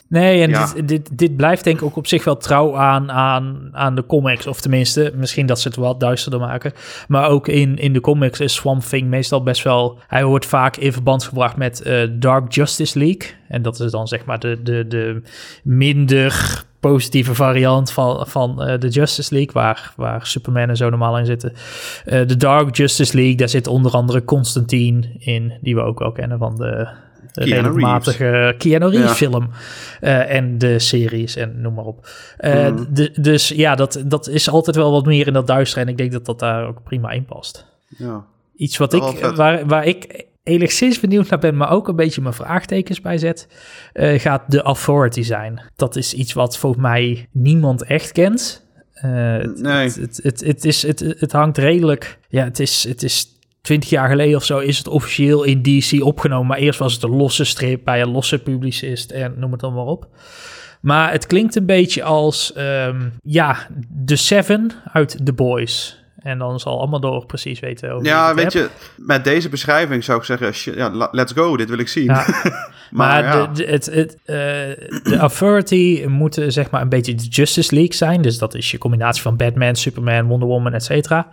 [0.09, 3.69] Nee, en dit, dit, dit, blijft denk ik ook op zich wel trouw aan, aan,
[3.73, 4.47] aan de comics.
[4.47, 6.73] Of tenminste, misschien dat ze het wat duisterder maken.
[7.09, 9.99] Maar ook in, in de comics is Swamp Thing meestal best wel...
[10.07, 13.31] Hij wordt vaak in verband gebracht met uh, Dark Justice League.
[13.49, 15.23] En dat is dan zeg maar de, de, de
[15.63, 21.19] minder positieve variant van, van eh, de Justice League, waar, waar Superman en zo normaal
[21.19, 21.53] in zitten.
[22.05, 26.13] Eh, de Dark Justice League, daar zit onder andere Constantine in, die we ook wel
[26.13, 26.89] kennen van de,
[27.45, 29.15] regelmatige Keanu Reeves Ja.
[29.15, 29.51] film.
[30.01, 32.09] Eh, en de series en noem maar op.
[32.37, 33.07] Eh, Mhm.
[33.23, 35.81] dus ja, dat, dat is altijd wel wat meer in dat duister.
[35.81, 37.67] En ik denk dat dat daar ook prima in past.
[37.97, 38.25] Ja.
[38.57, 39.03] Iets wat ik,
[39.35, 43.49] waar, waar ik enigszins benieuwd naar ben, maar ook een beetje mijn vraagtekens bij zet,
[43.93, 45.63] eh, gaat de Authority zijn.
[45.77, 48.67] Dat is iets wat volgens mij niemand echt kent.
[48.93, 49.85] Het, Nee.
[49.87, 53.38] het, het, het, het is, het, het hangt redelijk, ja, het is, het is
[53.69, 57.03] 20 jaar geleden of zo is het officieel in DC opgenomen, maar eerst was het
[57.03, 60.07] een losse strip bij een losse publicist en noem het dan maar op.
[60.81, 63.57] Maar het klinkt een beetje als, ehm, ja,
[63.89, 66.03] de Seven uit The Boys.
[66.19, 68.53] En dan zal Amador precies weten over Ja, weet heb.
[68.53, 72.05] je, met deze beschrijving zou ik zeggen, shit, ja, let's go, dit wil ik zien.
[72.05, 72.27] Ja.
[72.91, 74.37] maar Maar ja, de, de, het, het, eh,
[75.03, 78.23] de Authority moeten zeg maar een beetje de Justice League zijn.
[78.23, 81.29] Dus dat is je combinatie van Batman, Superman, Wonder Woman, et cetera.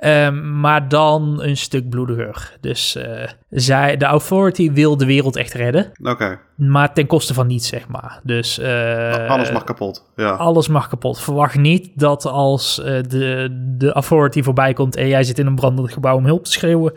[0.00, 2.56] Ehm, maar dan een stuk bloediger.
[2.60, 5.92] Dus eh, zij, de Authority wil de wereld echt redden.
[6.02, 8.20] oké, Maar ten koste van niets, zeg maar.
[8.22, 10.04] Dus eh, alles mag kapot.
[10.16, 10.30] Ja.
[10.30, 11.20] alles mag kapot.
[11.20, 15.54] Verwacht niet dat als eh, de, de Authority voorbij komt en jij zit in een
[15.54, 16.92] brandend gebouw om hulp te schreeuwen,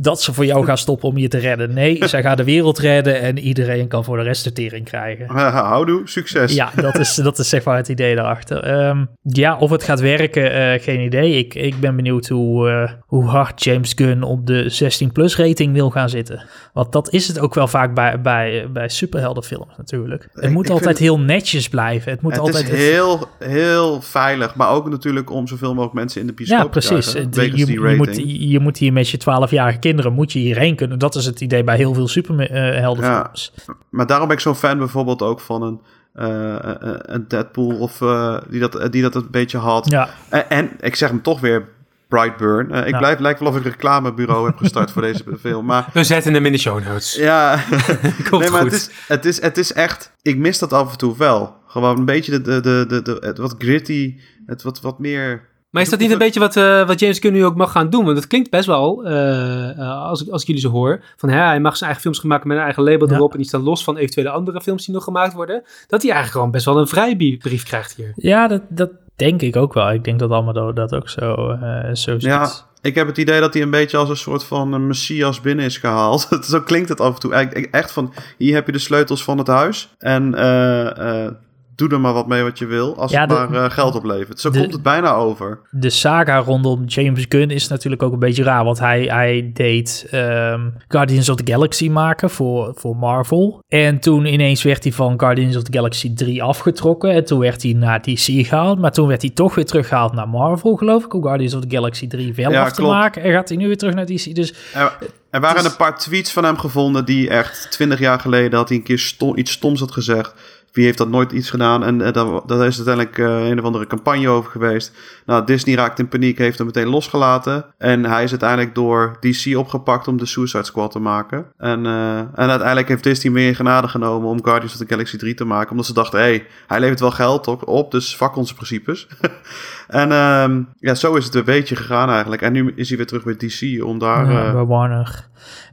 [0.00, 1.74] dat ze voor jou gaan stoppen om je te redden.
[1.74, 5.26] Nee, zij gaan de wereld redden en iedereen kan voor de rest de tering krijgen.
[5.70, 6.54] Houdoe, succes.
[6.54, 8.62] Ja, dat is, dat is zeg maar het idee daarachter.
[8.62, 11.32] Ehm, ja, of het gaat werken, eh, geen idee.
[11.38, 15.90] Ik, ik ben benieuwd hoe, eh, hoe hard James Gunn op de 16-plus rating wil
[15.90, 16.44] gaan zitten.
[16.72, 20.28] Want dat is het ook wel vaak bij, bij, bij superheldenfilms natuurlijk.
[20.32, 22.12] Het Ik- moet ik altijd vind- heel netjes blijven.
[22.12, 22.68] Het moet het altijd...
[22.72, 26.64] is heel, heel veilig, maar ook natuurlijk om zoveel mogelijk mensen in de bioscoop Ja,
[26.64, 27.10] te precies.
[27.10, 30.38] krijgen, De- wegens je, je, moet, je moet hier met je 12-jarige kinderen moet je
[30.38, 30.98] hierheen kunnen.
[30.98, 33.52] Dat is het idee bij heel veel superheldenfilms.
[33.90, 35.80] Maar daarom ben ik zo'n fan bijvoorbeeld ook van een,
[36.14, 39.90] eh, eh, een Deadpool of eh, die, dat, die dat een beetje had.
[39.90, 41.68] Ja, En, en ik zeg hem toch weer
[42.08, 42.70] Brightburn.
[42.72, 42.98] Eh, ik Ja.
[42.98, 45.64] blijf lijkt wel of ik een reclamebureau heb gestart voor deze film.
[45.64, 47.14] Maar We zetten hem in de show notes.
[47.14, 47.58] ja,
[48.30, 48.70] Komt nee, maar goed.
[48.70, 50.12] het is, het, is, het is echt...
[50.22, 51.56] Ik mis dat af en toe wel.
[51.66, 55.46] Gewoon een beetje de, de, de, de, de- het wat gritty, het wat, wat meer...
[55.70, 57.90] Maar is dat niet een beetje wat, eh, wat James Gunn nu ook mag gaan
[57.90, 58.04] doen?
[58.04, 61.28] Want het klinkt best wel, eh, eh, als, ik, als ik jullie zo hoor, van
[61.28, 63.14] hè, hij mag zijn eigen films gaan maken met een eigen label Ja.
[63.14, 65.62] erop en die staan los van eventuele andere films die nog gemaakt worden.
[65.86, 68.12] Dat hij eigenlijk gewoon best wel een vrijbrief krijgt hier.
[68.14, 69.92] ja dat, dat denk ik ook wel.
[69.92, 72.22] Ik denk dat Amador dat ook zo, eh, zo ziet.
[72.22, 72.50] Ja,
[72.82, 75.64] ik heb het idee dat hij een beetje als een soort van een messias binnen
[75.64, 76.28] is gehaald.
[76.44, 77.34] Zo klinkt het af en toe.
[77.70, 79.94] Echt van, hier heb je de sleutels van het huis.
[79.98, 81.32] En eh, eh,
[81.78, 83.94] doe er maar wat mee wat je wil, als Ja, het de- maar eh, geld
[83.94, 84.40] oplevert.
[84.40, 85.60] Zo de- komt het bijna over.
[85.70, 88.64] De saga rondom James Gunn is natuurlijk ook een beetje raar.
[88.64, 93.62] Want hij, hij deed ehm, Guardians of the Galaxy maken voor, voor Marvel.
[93.68, 97.10] En toen ineens werd hij van Guardians of the Galaxy 3 afgetrokken.
[97.10, 98.78] En toen werd hij naar DC gehaald.
[98.78, 101.14] Maar toen werd hij toch weer teruggehaald naar Marvel, geloof ik.
[101.14, 102.92] Om Guardians of the Galaxy 3 wel Ja, af te klopt.
[102.94, 103.22] maken.
[103.22, 104.34] En gaat hij nu weer terug naar DC.
[104.34, 104.96] Dus Er,
[105.30, 108.78] er waren een paar tweets van hem gevonden die echt twintig jaar geleden had hij
[108.78, 110.34] een keer stom, iets stoms had gezegd.
[110.78, 111.84] Wie heeft dat nooit iets gedaan?
[111.84, 114.92] En eh, daar, daar is uiteindelijk eh, een of andere campagne over geweest.
[115.26, 117.64] Nou, Disney raakt in paniek, heeft hem meteen losgelaten.
[117.78, 121.46] En hij is uiteindelijk door DC opgepakt om de Suicide Squad te maken.
[121.56, 125.34] En, eh, en uiteindelijk heeft Disney meer genade genomen om Guardians of the Galaxy 3
[125.34, 125.70] te maken.
[125.70, 129.06] Omdat ze dachten, hé, hey, hij levert wel geld op, op dus fuck onze principes.
[129.88, 132.42] en ehm, ja, zo is het een beetje gegaan eigenlijk.
[132.42, 134.30] En nu is hij weer terug bij DC om daar...
[134.30, 135.26] Ja, bij Warner.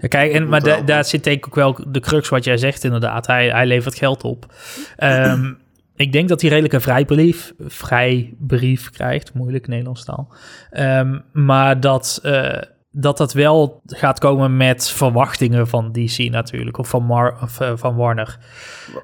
[0.08, 3.28] Kijk, en, maar daar zit denk ik ook wel de crux wat jij zegt inderdaad.
[3.28, 4.46] Hij, hij levert geld op.
[4.96, 5.54] Ehm,
[5.96, 9.34] ik denk dat hij redelijk een vrijbrief, vrijbrief krijgt.
[9.34, 10.34] Moeilijk Nederlands taal.
[10.70, 16.78] Ehm, maar dat, eh, dat dat wel gaat komen met verwachtingen van DC natuurlijk.
[16.78, 18.38] Of van, Mar of, eh, van Warner.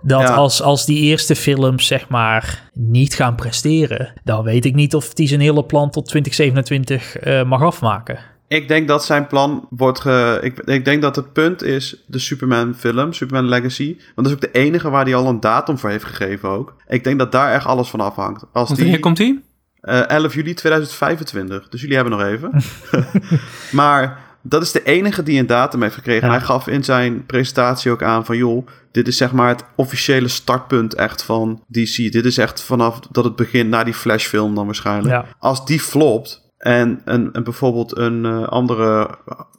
[0.02, 0.34] Dat Ja.
[0.34, 4.14] als, als die eerste films zeg maar niet gaan presteren...
[4.24, 8.20] dan weet ik niet of hij zijn hele plan tot 2027 eh, mag afmaken.
[8.52, 10.40] Ik denk dat zijn plan wordt ge...
[10.42, 13.96] Ik, ik denk dat het punt is de Superman film, Superman Legacy.
[14.16, 16.76] Want dat is ook de enige waar hij al een datum voor heeft gegeven ook.
[16.88, 18.44] Ik denk dat daar echt alles van afhangt.
[18.54, 19.42] Als die, wanneer komt hij?
[19.82, 21.70] eh, 11 juli 2025.
[21.70, 22.52] Dus jullie hebben nog even.
[23.82, 26.28] maar dat is de enige die een datum heeft gekregen.
[26.28, 26.34] Ja.
[26.34, 28.38] En hij gaf in zijn presentatie ook aan van...
[28.38, 32.12] joh, dit is zeg maar het officiële startpunt echt van DC.
[32.12, 35.14] Dit is echt vanaf dat het begint, na die Flash-film dan waarschijnlijk.
[35.14, 35.26] Ja.
[35.40, 39.10] Als die flopt en, en, en bijvoorbeeld een eh, andere...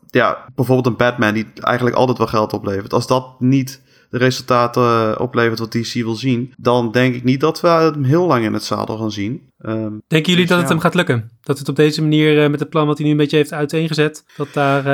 [0.06, 2.92] Ja, bijvoorbeeld een Batman die eigenlijk altijd wel geld oplevert.
[2.92, 6.54] Als dat niet de resultaten eh, oplevert wat DC wil zien...
[6.56, 9.50] dan denk ik niet dat we hem heel lang in het zadel gaan zien.
[9.58, 10.72] Ehm, Denken jullie Dus dat het ja.
[10.72, 11.30] hem gaat lukken?
[11.42, 13.52] Dat het op deze manier, eh, met het plan wat hij nu een beetje heeft
[13.52, 14.84] uiteengezet, dat daar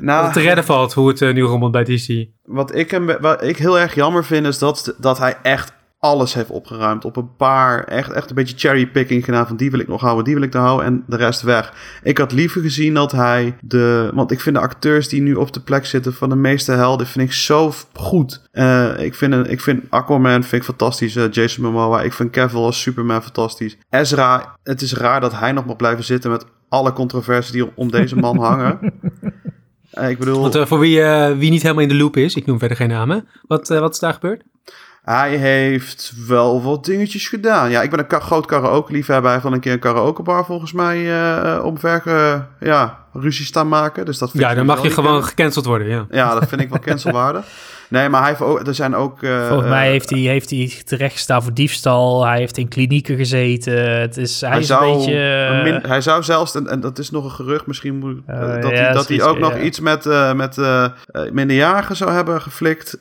[0.00, 2.26] dat nou, het te redden valt hoe het eh, nu rommelt bij DC?
[2.44, 6.34] Wat ik, hem, wat ik heel erg jammer vind, is dat, dat hij echt alles
[6.34, 7.04] heeft opgeruimd.
[7.04, 10.24] Op een paar, echt, echt een beetje cherrypicking gedaan van die wil ik nog houden,
[10.24, 11.72] die wil ik nog houden en de rest weg.
[12.02, 15.52] Ik had liever gezien dat hij de, want ik vind de acteurs die nu op
[15.52, 18.42] de plek zitten van de meeste helden, vind ik zo goed.
[18.52, 22.60] Uh, ik, vind, ik vind Aquaman vind ik fantastisch, uh, Jason Momoa, ik vind Cavill
[22.60, 23.76] als Superman fantastisch.
[23.90, 27.90] Ezra, het is raar dat hij nog mag blijven zitten met alle controversies die om
[27.90, 28.92] deze man hangen.
[29.94, 30.40] Uh, ik bedoel...
[30.40, 31.02] Want voor wie,
[31.36, 33.98] wie niet helemaal in de loop is, ik noem verder geen namen, wat, wat is
[33.98, 34.42] daar gebeurd?
[35.10, 37.70] Hij heeft wel wat dingetjes gedaan.
[37.70, 39.24] Ja, ik ben een groot karaoke-liefhebber.
[39.24, 42.02] Hij heeft van een keer een karaokebar volgens mij uh, omver
[42.60, 44.06] ja, ruzie staan maken.
[44.06, 45.88] Dus dat vind ja, dan mag je gewoon gecanceld worden.
[45.88, 46.06] Ja.
[46.10, 47.44] ja, dat vind ik wel cancelwaardig.
[47.88, 49.22] Nee, maar hij heeft ook, er zijn ook...
[49.22, 52.26] Uh, Volgens mij heeft hij, heeft hij terecht gestaan voor diefstal.
[52.26, 54.00] Hij heeft in klinieken gezeten.
[54.00, 55.60] Het is, hij, hij is zou, een beetje...
[55.62, 58.70] Min, hij zou zelfs, en, en, dat is nog een gerucht, misschien moet, uh, dat,
[58.70, 60.56] ja, hij, dat hij ook nog iets met, uh, met
[61.32, 62.96] minderjarigen zou hebben geflikt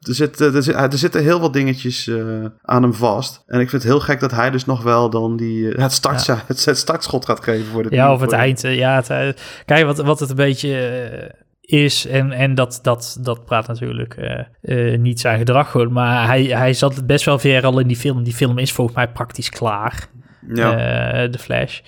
[0.00, 3.42] er, zit, er, zit, er zitten heel wat dingetjes uh, aan hem vast.
[3.46, 6.26] En ik vind het heel gek dat hij dus nog wel dan die, het, start,
[6.26, 6.42] ja.
[6.46, 8.60] het, het, startschot gaat geven voor de Ja, of het eind.
[8.60, 13.66] Ja, het, kijk, wat, wat het een beetje is, en, en dat, dat, dat praat
[13.66, 17.78] natuurlijk uh, uh, niet zijn gedrag goed, maar hij, hij zat best wel ver al
[17.78, 18.22] in die film.
[18.22, 20.06] Die film is volgens mij praktisch klaar,
[20.48, 21.26] ja.
[21.26, 21.80] de Flash.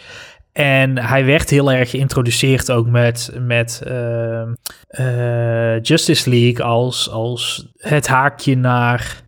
[0.52, 4.42] En hij werd heel erg geïntroduceerd ook met, met uh,
[4.90, 9.22] uh, Justice League als, als het haakje naar,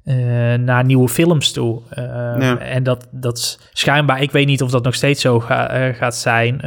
[0.64, 1.80] naar nieuwe films toe.
[1.94, 2.58] Ja.
[2.58, 6.60] En dat, dat schijnbaar, ik weet niet of dat nog steeds zo ga, gaat zijn,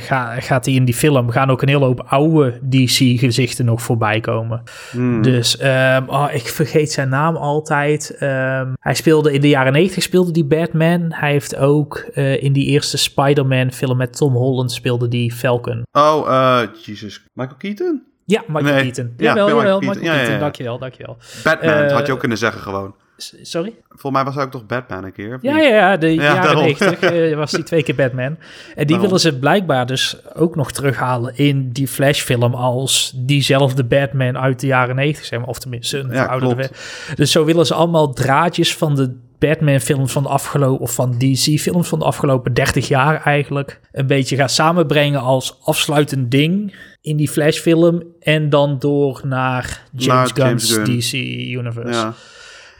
[0.00, 4.20] ga, gaat hij in die film, gaan ook een hele hoop oude DC-gezichten nog voorbij
[4.20, 4.62] komen.
[4.92, 5.22] Mm.
[5.22, 8.16] Dus um, oh, ik vergeet zijn naam altijd.
[8.20, 11.12] Um, hij speelde in de jaren 90 speelde die Batman.
[11.12, 11.98] Hij heeft ook
[12.38, 15.82] in die eerste Spider-Man film met Tom Holland speelde die Falcon.
[15.92, 17.24] Oh, uh, Jesus.
[17.32, 18.02] Michael Keaton?
[18.24, 18.82] Ja, Michael nee.
[18.82, 19.14] Keaton.
[19.16, 20.38] Ja, jawel, jawel, Michael Keaton.
[20.38, 21.16] Dankjewel, dankjewel.
[21.44, 22.94] Batman, had je ook kunnen zeggen gewoon.
[23.42, 23.74] Sorry?
[23.88, 25.38] Volgens mij was hij ook toch Batman een keer?
[25.40, 28.36] Ja, ja, ja, de ja, jaren 90 uh, was hij twee keer Batman.
[28.74, 34.38] En die willen ze blijkbaar dus ook nog terughalen in die Flash-film als diezelfde Batman
[34.38, 35.48] uit de jaren 90, zeg maar.
[35.48, 36.70] Of tenminste een ja, oudere.
[37.14, 41.88] Dus zo willen ze allemaal draadjes van de Batman-films van de afgelopen, of van DC-films
[41.88, 47.28] van de afgelopen 30 jaar eigenlijk, een beetje gaan samenbrengen als afsluitend ding in die
[47.28, 48.02] Flash-film.
[48.20, 50.98] En dan door naar James, naar Gunn's James Gunn.
[50.98, 51.12] DC
[51.58, 52.00] Universe.
[52.00, 52.14] Ja.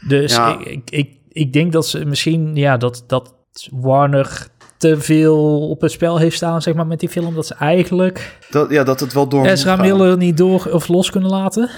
[0.07, 0.59] Dus ja.
[0.59, 3.33] ik, ik, ik, ik denk dat ze misschien, ja, dat, dat
[3.71, 4.47] Warner
[4.77, 7.35] te veel op het spel heeft staan, zeg maar, met die film.
[7.35, 8.39] Dat ze eigenlijk...
[8.49, 11.69] Dat, ja, dat het wel door Ezra Miller niet door of los kunnen laten.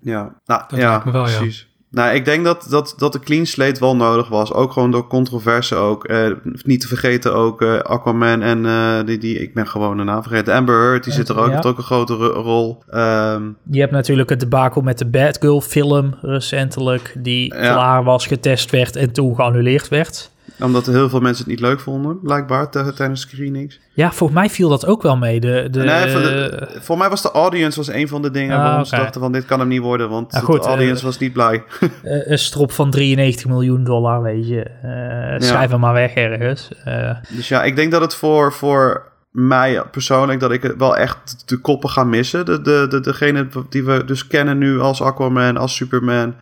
[0.00, 1.58] Ja, nou, ja, wel, precies.
[1.68, 1.73] Ja.
[1.94, 4.52] Nou, ik denk dat, dat, dat de clean slate wel nodig was.
[4.52, 6.04] Ook gewoon door controverse ook.
[6.04, 6.30] Eh,
[6.62, 9.38] niet te vergeten ook uh, Aquaman en uh, die, die...
[9.38, 10.54] Ik ben gewoon de naam vergeten.
[10.54, 11.50] Amber Heard, die zit er ook.
[11.50, 11.62] Ja.
[11.62, 12.82] ook een grote rol.
[12.94, 17.14] Um, je hebt natuurlijk het debakel met de Batgirl film recentelijk.
[17.18, 17.72] Die ja.
[17.72, 21.80] klaar was, getest werd en toen geannuleerd werd omdat heel veel mensen het niet leuk
[21.80, 23.80] vonden, blijkbaar, tijdens screenings.
[23.94, 25.40] Ja, volgens mij viel dat ook wel mee.
[25.40, 28.98] De, de, nee, mij was de audience was een van de dingen ah, waarom okay.
[28.98, 31.32] ze dachten van dit kan hem niet worden, want goed, de audience uh, was niet
[31.32, 31.64] blij.
[32.02, 34.70] een strop van 93 miljoen dollar, weet je.
[34.84, 36.68] Uh, schrijf hem maar weg ergens.
[36.88, 41.48] Uh, dus ja, ik denk dat het voor, voor mij persoonlijk dat ik wel echt
[41.48, 42.44] de koppen ga missen.
[42.44, 46.34] De, de, de, degene die we dus kennen nu als Aquaman, als Superman.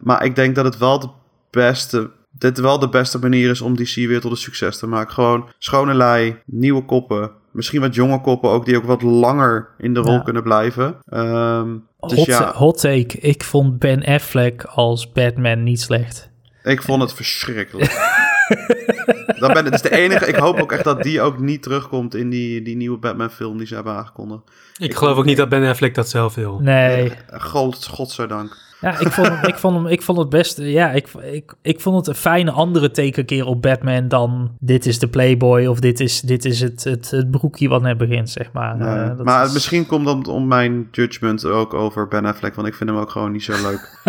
[0.00, 1.08] maar ik denk dat het wel de
[1.50, 5.14] beste dit wel de beste manier is om DC weer tot een succes te maken.
[5.14, 7.30] Gewoon schone lei, nieuwe koppen.
[7.50, 10.20] Misschien wat jonge koppen ook, die ook wat langer in de rol ja.
[10.20, 10.96] kunnen blijven.
[11.10, 12.52] Um, dus hot, ja.
[12.52, 13.18] hot take.
[13.18, 16.30] Ik vond Ben Affleck als Batman niet slecht.
[16.62, 17.90] Ik vond het verschrikkelijk.
[19.40, 20.26] Dan ben, het is de enige.
[20.26, 23.66] Ik hoop ook echt dat die ook niet terugkomt in die, die nieuwe Batman-film die
[23.66, 24.42] ze hebben aangekondigd.
[24.76, 26.58] Ik, ik geloof ook niet dat Ben Affleck dat zelf wil.
[26.60, 27.12] Nee.
[27.28, 28.56] God, godzijdank.
[28.86, 30.58] Ja, ik vond, hem, ik, vond hem, ik vond het best.
[30.58, 34.56] Ja, ik, ik, ik vond het een fijne andere tekenkeer op Batman dan.
[34.60, 37.98] Dit is de Playboy of dit is, dit is het, het, het broekje wat net
[37.98, 38.78] begint, zeg maar.
[38.78, 39.52] Ja, uh, maar is...
[39.52, 43.10] misschien komt dat om mijn judgment ook over Ben Affleck, want ik vind hem ook
[43.10, 44.00] gewoon niet zo leuk.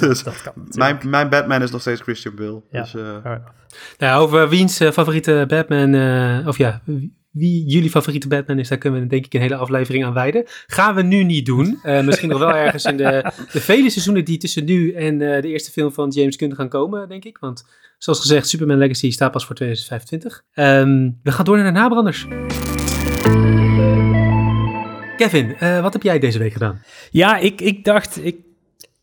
[0.00, 2.62] dus dat kan mijn, mijn Batman is nog steeds Christian Bale.
[2.70, 3.16] Ja, dus, uh...
[3.98, 6.80] nou, over wiens uh, favoriete Batman, uh, of ja,
[7.32, 10.44] wie jullie favoriete Batman is, daar kunnen we denk ik een hele aflevering aan wijden.
[10.66, 11.80] Gaan we nu niet doen.
[11.84, 15.40] Uh, misschien nog wel ergens in de, de vele seizoenen die tussen nu en uh,
[15.42, 17.38] de eerste film van James Gunn gaan komen, denk ik.
[17.38, 17.64] Want
[17.98, 20.42] zoals gezegd, Superman Legacy staat pas voor 2025.
[20.54, 22.26] Um, we gaan door naar de nabranders.
[25.16, 26.82] Kevin, uh, wat heb jij deze week gedaan?
[27.10, 28.36] Ja, ik, ik dacht, ik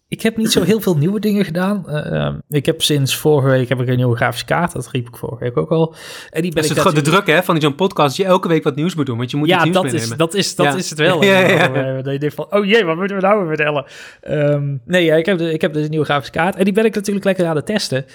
[0.09, 1.83] ik heb niet zo heel veel nieuwe dingen gedaan.
[1.87, 4.71] Uh, ik heb sinds vorige week heb ik een nieuwe grafische kaart.
[4.71, 5.95] Dat riep ik vorige week ook al.
[6.29, 8.07] En die ben dat ik is het, de druk hè, van zo'n podcast.
[8.17, 9.17] Dat je elke week wat nieuws moet doen.
[9.17, 10.11] Want je moet ja, iets nieuws dat meenemen.
[10.11, 10.75] is, dat is, dat Ja.
[10.75, 11.23] is het wel.
[11.29, 11.73] Ja, ja, ja.
[11.73, 13.85] Eh, Dat je denkt van, oh jee, wat moeten we nou weer vertellen?
[14.21, 16.55] Ehm, nee, ja, ik, heb de, ik heb dus een nieuwe grafische kaart.
[16.55, 18.05] En die ben ik natuurlijk lekker aan het testen.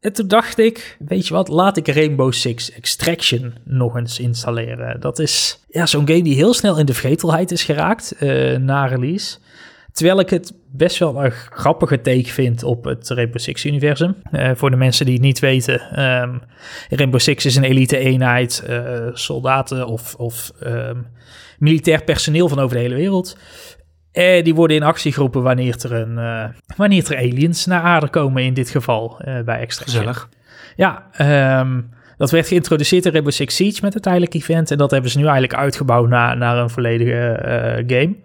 [0.00, 5.00] En toen dacht ik, weet je wat, laat ik Rainbow Six Extraction nog eens installeren.
[5.00, 8.86] Dat is ja, zo'n game die heel snel in de vergetelheid is geraakt eh, na
[8.86, 9.38] release.
[9.92, 14.16] Terwijl ik het best wel een grappige take vind op het Rainbow Six-universum.
[14.30, 16.38] Eh, voor de mensen die het niet weten, ehm,
[16.88, 20.96] Rainbow Six is een elite-eenheid, eh, soldaten of, of ehm,
[21.58, 23.36] militair personeel van over de hele wereld.
[24.12, 26.44] En die worden in actie geroepen wanneer er, een, eh,
[26.76, 29.98] wanneer er aliens naar aarde komen, in dit geval eh, bij Extraction.
[29.98, 30.28] Gezellig.
[30.76, 31.80] Ja, ehm,
[32.16, 34.70] dat werd geïntroduceerd in Rainbow Six Siege met het tijdelijk event.
[34.70, 38.16] En dat hebben ze nu eigenlijk uitgebouwd naar, naar een volledige eh, game.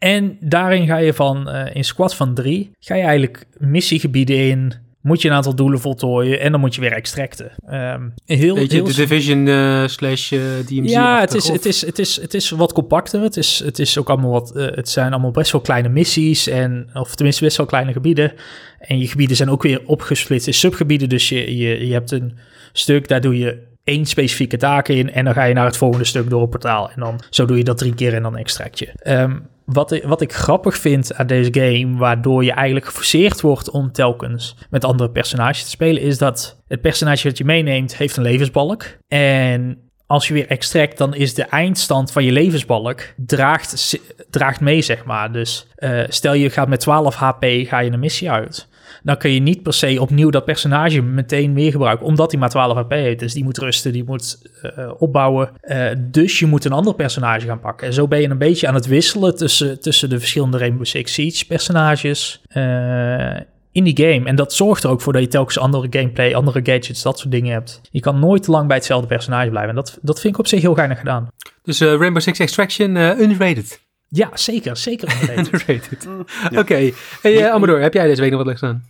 [0.00, 4.72] En daarin ga je van, eh, in squad van drie, ga je eigenlijk missiegebieden in.
[5.00, 7.52] Moet je een aantal doelen voltooien en dan moet je weer extracten.
[7.66, 10.90] Ehm, heel, Weet je, heel de Division eh, slash eh, DMZ.
[10.90, 13.20] ja, het is, het, is, het, is, het is wat compacter.
[13.20, 16.46] Het, is, het, is ook allemaal wat, het zijn allemaal best wel kleine missies.
[16.46, 18.32] En, of tenminste best wel kleine gebieden.
[18.78, 21.08] En je gebieden zijn ook weer opgesplitst in subgebieden.
[21.08, 22.36] Dus je, je, je hebt een
[22.72, 25.12] stuk, daar doe je één specifieke taak in.
[25.12, 26.90] En dan ga je naar het volgende stuk door een portaal.
[26.90, 28.92] En dan zo doe je dat drie keer en dan extract je.
[28.94, 29.36] Ehm,
[29.72, 33.92] wat, ik- wat ik grappig vind aan deze game, waardoor je eigenlijk geforceerd wordt om
[33.92, 38.22] telkens met andere personages te spelen, is dat het personage dat je meeneemt heeft een
[38.22, 38.84] levensbalk.
[39.08, 43.98] En als je weer extract, dan is de eindstand van je levensbalk draagt,
[44.30, 45.32] draagt mee, zeg maar.
[45.32, 48.68] Dus eh, stel je gaat met 12 HP, ga je een missie uit.
[49.02, 52.48] Dan kun je niet per se opnieuw dat personage meteen weer gebruiken, omdat hij maar
[52.48, 53.18] 12 HP heeft.
[53.18, 55.50] Dus die moet rusten, die moet eh, opbouwen.
[55.60, 57.86] Eh, dus je moet een ander personage gaan pakken.
[57.86, 61.12] En zo ben je een beetje aan het wisselen tussen, tussen de verschillende Rainbow Six
[61.12, 63.36] Siege personages eh,
[63.72, 64.26] in die game.
[64.26, 67.32] En dat zorgt er ook voor dat je telkens andere gameplay, andere gadgets, dat soort
[67.32, 67.80] dingen hebt.
[67.90, 69.70] Je kan nooit te lang bij hetzelfde personage blijven.
[69.70, 71.28] En dat, dat vind ik op zich heel geinig gedaan.
[71.62, 73.88] Dus Rainbow Six Extraction, underrated.
[74.12, 74.76] Ja, zeker.
[74.76, 75.08] Zeker.
[75.12, 75.52] underrated.
[75.52, 76.08] underrated.
[76.50, 76.58] ja.
[76.60, 76.90] Oké.
[77.22, 78.84] Hey, eh, Amador, heb jij deze week nog wat leuks aan?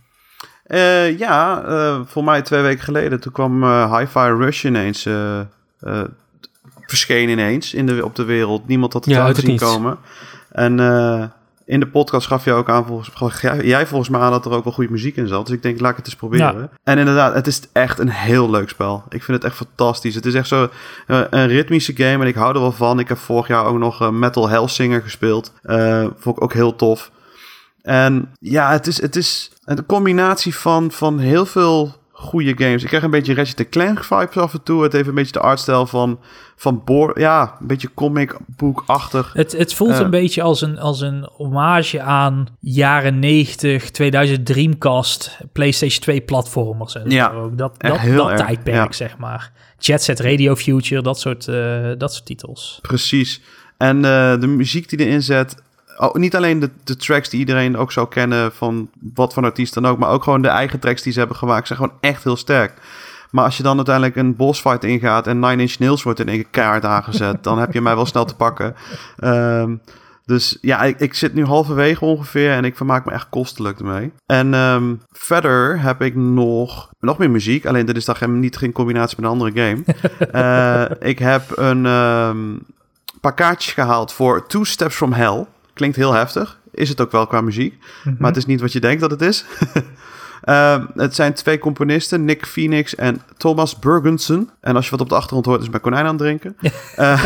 [0.63, 3.19] Eh, ja, eh, voor mij twee weken geleden.
[3.19, 5.05] Toen kwam eh Hi-Fi Rush ineens.
[5.05, 5.39] eh
[5.79, 6.03] eh,
[6.85, 8.67] verscheen ineens in de, op de wereld.
[8.67, 9.97] Niemand had het Ja, zien komen.
[10.51, 11.23] En eh,
[11.65, 14.63] in de podcast gaf je ook aan, volgens, jij volgens mij aan dat er ook
[14.63, 15.45] wel goede muziek in zat.
[15.45, 16.69] Dus ik denk, laat ik het eens proberen.
[16.83, 19.03] En inderdaad, het is echt een heel leuk spel.
[19.09, 20.15] Ik vind het echt fantastisch.
[20.15, 20.69] Het is echt zo
[21.07, 22.99] eh, een ritmische game en ik hou er wel van.
[22.99, 25.53] Ik heb vorig jaar ook nog eh, Metal Hellsinger gespeeld.
[25.61, 27.11] Eh vond ik ook heel tof.
[27.81, 32.81] En ja, het is, het is een combinatie van, van heel veel goede games.
[32.81, 34.83] Ik krijg een beetje Ratchet Clank vibes af en toe.
[34.83, 36.19] Het heeft een beetje de artstijl van,
[36.55, 37.19] van Boor...
[37.19, 39.33] Ja, een beetje comic book-achtig.
[39.33, 39.99] Het, het voelt Eh.
[39.99, 46.95] een beetje als een, als een hommage aan jaren 90, 2000 Dreamcast, PlayStation 2 platformers.
[46.95, 47.55] En Ja, zo.
[47.55, 48.91] Dat, dat, heel dat erg, tijdperk, ja.
[48.91, 49.51] zeg maar.
[49.79, 52.79] Jet Set Radio Future, dat soort, eh, dat soort titels.
[52.81, 53.41] Precies.
[53.77, 55.55] En eh, de muziek die erin zet...
[56.01, 59.73] Oh, niet alleen de, de tracks die iedereen ook zou kennen van wat voor artiest
[59.73, 59.97] dan ook...
[59.97, 61.67] maar ook gewoon de eigen tracks die ze hebben gemaakt...
[61.67, 62.73] zijn gewoon echt heel sterk.
[63.31, 65.27] Maar als je dan uiteindelijk een bossfight ingaat...
[65.27, 67.43] en Nine Inch Nails wordt in één keer kaart aangezet...
[67.43, 68.75] dan heb je mij wel snel te pakken.
[69.17, 69.75] Ehm,
[70.25, 72.51] dus ja, ik, ik zit nu halverwege ongeveer...
[72.51, 74.11] en ik vermaak me echt kostelijk ermee.
[74.25, 77.65] En ehm, verder heb ik nog, nog meer muziek...
[77.65, 79.83] alleen dit is dan geen- niet geen combinatie met een andere game.
[80.31, 82.57] Eh, ik heb een ehm,
[83.21, 85.45] paar kaartjes gehaald voor Two Steps from Hell.
[85.81, 86.59] Klinkt heel heftig.
[86.71, 87.77] Is het ook wel qua muziek.
[88.17, 89.45] Maar het is niet wat je denkt dat het is.
[90.41, 94.49] Ehm, het zijn twee componisten, Nick Phoenix en Thomas Burgensen.
[94.61, 96.55] En als je wat op de achtergrond hoort, is mijn konijn aan het drinken.
[96.95, 97.23] Eh,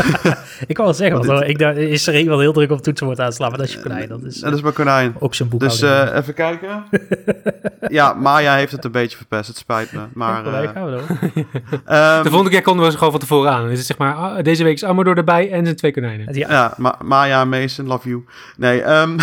[0.66, 3.26] Ik kan wel zeggen, want ik, daar is er iemand heel druk op toetsenbord aan
[3.26, 4.08] het slaan, maar dat is je konijn.
[4.08, 5.14] Dat is dat is mijn konijn.
[5.18, 5.60] ook zijn boek.
[5.60, 6.84] Dus eh, even kijken.
[7.88, 9.48] ja, Maya heeft het een beetje verpest.
[9.48, 10.00] Het spijt me.
[10.14, 11.02] Maar, eh, gaan we door.
[11.84, 13.60] ehm, De volgende keer konden we ze gewoon van tevoren aan.
[13.62, 16.34] Dus het is zeg maar, ah, deze week is Amador erbij en zijn twee konijnen.
[16.34, 18.24] Ja, Ja, Ma Maya Mason, love you.
[18.56, 19.18] Nee, ehm,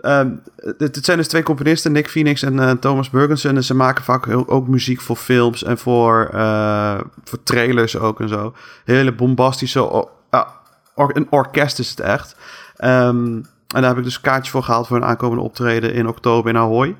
[0.00, 0.30] ehm,
[0.78, 3.56] het, zijn dus twee componisten, Nick Phoenix en eh, Thomas Burgensen.
[3.56, 8.28] En ze maken vaak ook muziek voor films en voor, eh, voor trailers ook en
[8.28, 8.54] zo.
[8.84, 10.06] Hele bombastische,
[10.94, 12.36] een orkest is het echt.
[12.76, 13.40] Ehm,
[13.74, 16.56] en daar heb ik dus kaartjes voor gehaald voor een aankomende optreden in oktober in
[16.56, 16.96] Ahoy.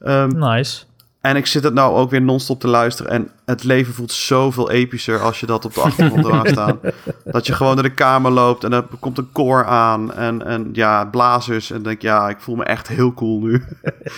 [0.00, 0.84] Ehm, nice.
[1.22, 3.12] En ik zit het nou ook weer non-stop te luisteren.
[3.12, 6.80] En het leven voelt zoveel epischer als je dat op de achtergrond hebt staan.
[7.24, 10.14] Dat je gewoon door de kamer loopt en er komt een koor aan.
[10.14, 11.70] En, en ja, blazers.
[11.70, 13.64] En dan denk ja, ik voel me echt heel cool nu.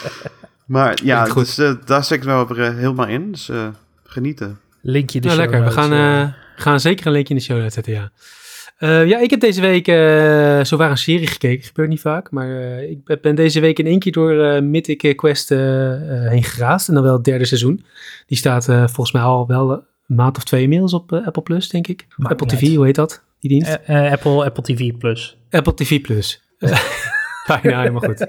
[0.64, 3.30] maar ja, dus, eh, daar zit ik wel weer eh, helemaal in.
[3.32, 3.66] Dus eh,
[4.05, 4.59] genieten.
[4.80, 5.68] Linkje de Nou, show lekker.
[5.68, 8.11] We gaan, gaan zeker een linkje in de show zetten, ja.
[8.85, 11.64] Uh, ja, ik heb deze week uh, zowaar een serie gekeken.
[11.64, 12.30] Gebeurt niet vaak.
[12.30, 16.89] Maar uh, ik ben deze week in één keer door Mythic Quest heen geraasd.
[16.89, 17.85] En dan wel het derde seizoen.
[18.26, 21.87] Die staat volgens mij al wel een maand of twee inmiddels op Apple Plus, denk
[21.87, 22.07] ik.
[22.18, 23.22] Apple TV, hoe heet dat?
[23.41, 23.78] Die dienst?
[23.87, 25.39] Apple, Apple TV Plus.
[25.51, 26.43] Apple TV Plus.
[27.47, 28.26] Bijna helemaal goed.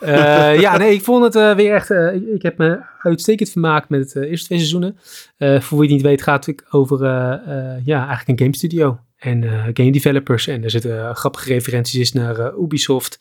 [0.00, 1.90] Uh, ja, nee, ik vond het uh, weer echt...
[1.90, 4.96] Uh, ik, ik, heb me uitstekend vermaakt met het eerste twee seizoenen.
[5.38, 6.98] voor wie het niet weet gaat het over
[7.84, 8.98] ja, eigenlijk een game studio.
[9.22, 9.42] En
[9.74, 10.46] game developers.
[10.46, 13.20] En er zitten grappige referenties naar Ubisoft.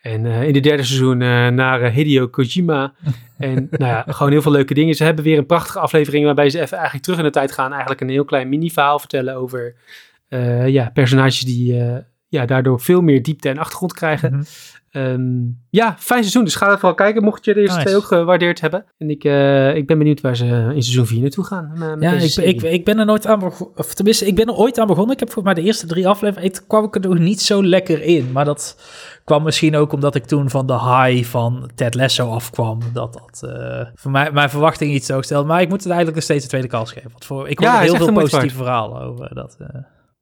[0.00, 1.18] En in de derde seizoen
[1.54, 2.92] naar Hideo Kojima.
[3.38, 4.94] en nou ja, gewoon heel veel leuke dingen.
[4.94, 7.70] Ze hebben weer een prachtige aflevering waarbij ze even eigenlijk terug in de tijd gaan.
[7.70, 9.74] Eigenlijk een heel klein mini-verhaal vertellen over
[10.66, 11.74] ja, personages die
[12.28, 14.32] ja, daardoor veel meer diepte en achtergrond krijgen.
[14.32, 14.42] Mhm.
[14.90, 15.22] Ehm,
[15.70, 16.44] ja, fijn seizoen.
[16.44, 18.84] Dus ga er vooral kijken, mocht je de eerste twee ook gewaardeerd hebben.
[18.98, 21.72] En ik, uh, ik ben benieuwd waar ze in seizoen 4 naartoe gaan.
[21.76, 23.76] Uh, ja, ik, ik, ik, ben er nooit aan begonnen.
[23.76, 25.14] Of tenminste, ik ben er ooit aan begonnen.
[25.14, 26.54] Ik heb voor mij de eerste drie afleveringen.
[26.54, 28.32] Ik kwam ik er nog niet zo lekker in.
[28.32, 28.76] Maar dat
[29.24, 32.80] kwam misschien ook omdat ik toen van de high van Ted Lasso afkwam.
[32.92, 35.48] Dat dat uh, voor mij mijn verwachting iets zo stelde.
[35.48, 37.10] Maar ik moet het eigenlijk nog steeds een tweede kans geven.
[37.10, 39.56] Want voor, ik hoor ja, heel veel positieve verhalen over dat.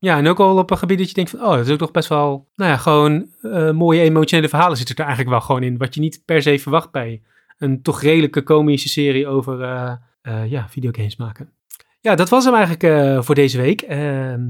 [0.01, 1.81] Ja, en ook al op een gebied dat je denkt van, oh, dat is ook
[1.81, 5.63] nog best wel, nou ja, gewoon uh, mooie emotionele verhalen zitten er eigenlijk wel gewoon
[5.63, 5.79] in.
[5.79, 7.23] Wat je niet per se verwacht bij
[7.59, 9.93] een toch redelijke komische serie over, uh,
[10.23, 11.53] uh, ja, videogames maken.
[12.01, 13.83] Ja, dat was hem eigenlijk voor deze week.
[13.83, 14.47] Ehm,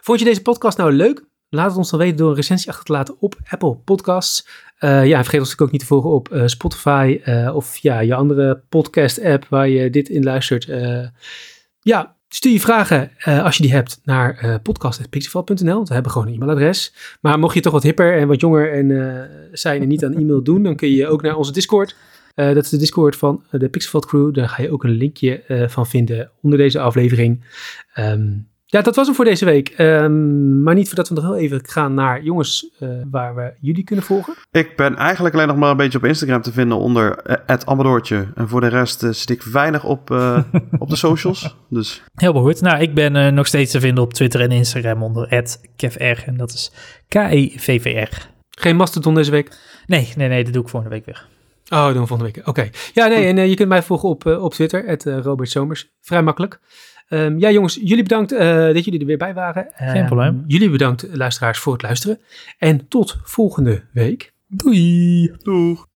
[0.00, 1.26] vond je deze podcast nou leuk?
[1.48, 4.48] Laat het ons dan weten door een recensie achter te laten op Apple Podcasts.
[4.78, 7.20] ja, en vergeet ons natuurlijk ook niet te volgen op Spotify
[7.54, 10.64] of ja, je andere podcast app waar je dit in luistert.
[11.80, 14.54] ja, Stuur je vragen, uh, als je die hebt, naar uh.
[14.64, 16.94] We hebben gewoon een e-mailadres.
[17.20, 19.22] Maar mocht je toch wat hipper en wat jonger en, uh,
[19.52, 21.96] zijn en niet aan e-mail doen, dan kun je ook naar onze Discord.
[22.34, 24.34] dat is de Discord van de Pixelval Crew.
[24.34, 27.44] Daar ga je ook een linkje van vinden onder deze aflevering.
[27.98, 29.74] Um, ja, dat was hem voor deze week.
[29.78, 33.84] Um, maar niet voordat we nog heel even gaan naar jongens uh, waar we jullie
[33.84, 34.34] kunnen volgen.
[34.50, 37.68] Ik ben eigenlijk alleen nog maar een beetje op Instagram te vinden onder het uh,
[37.68, 38.26] Amadoortje.
[38.34, 40.10] En voor de rest uh, zit ik weinig op,
[40.78, 41.56] op de socials.
[41.68, 42.02] Dus.
[42.14, 42.60] Heel goed.
[42.60, 45.42] Nou, ik ben nog steeds te vinden op Twitter en Instagram onder
[45.76, 46.72] @kevr en dat is
[47.08, 48.28] K-E-V-V-R.
[48.50, 49.56] Geen Mastodon deze week?
[49.86, 51.26] Nee, nee, nee, dat doe ik volgende week weer.
[51.68, 52.46] Oh, doen we volgende week.
[52.48, 52.70] Oké.
[52.92, 55.88] Ja, nee, en je kunt mij volgen op, op Twitter, Robert Somers.
[56.00, 56.60] Vrij makkelijk.
[57.08, 59.66] Um, ja, jongens, jullie bedankt uh, dat jullie er weer bij waren.
[59.74, 60.44] Geen um, probleem.
[60.46, 62.18] Jullie bedankt, luisteraars, voor het luisteren.
[62.58, 64.32] En tot volgende week.
[64.46, 65.32] Doei.
[65.42, 65.88] Doeg.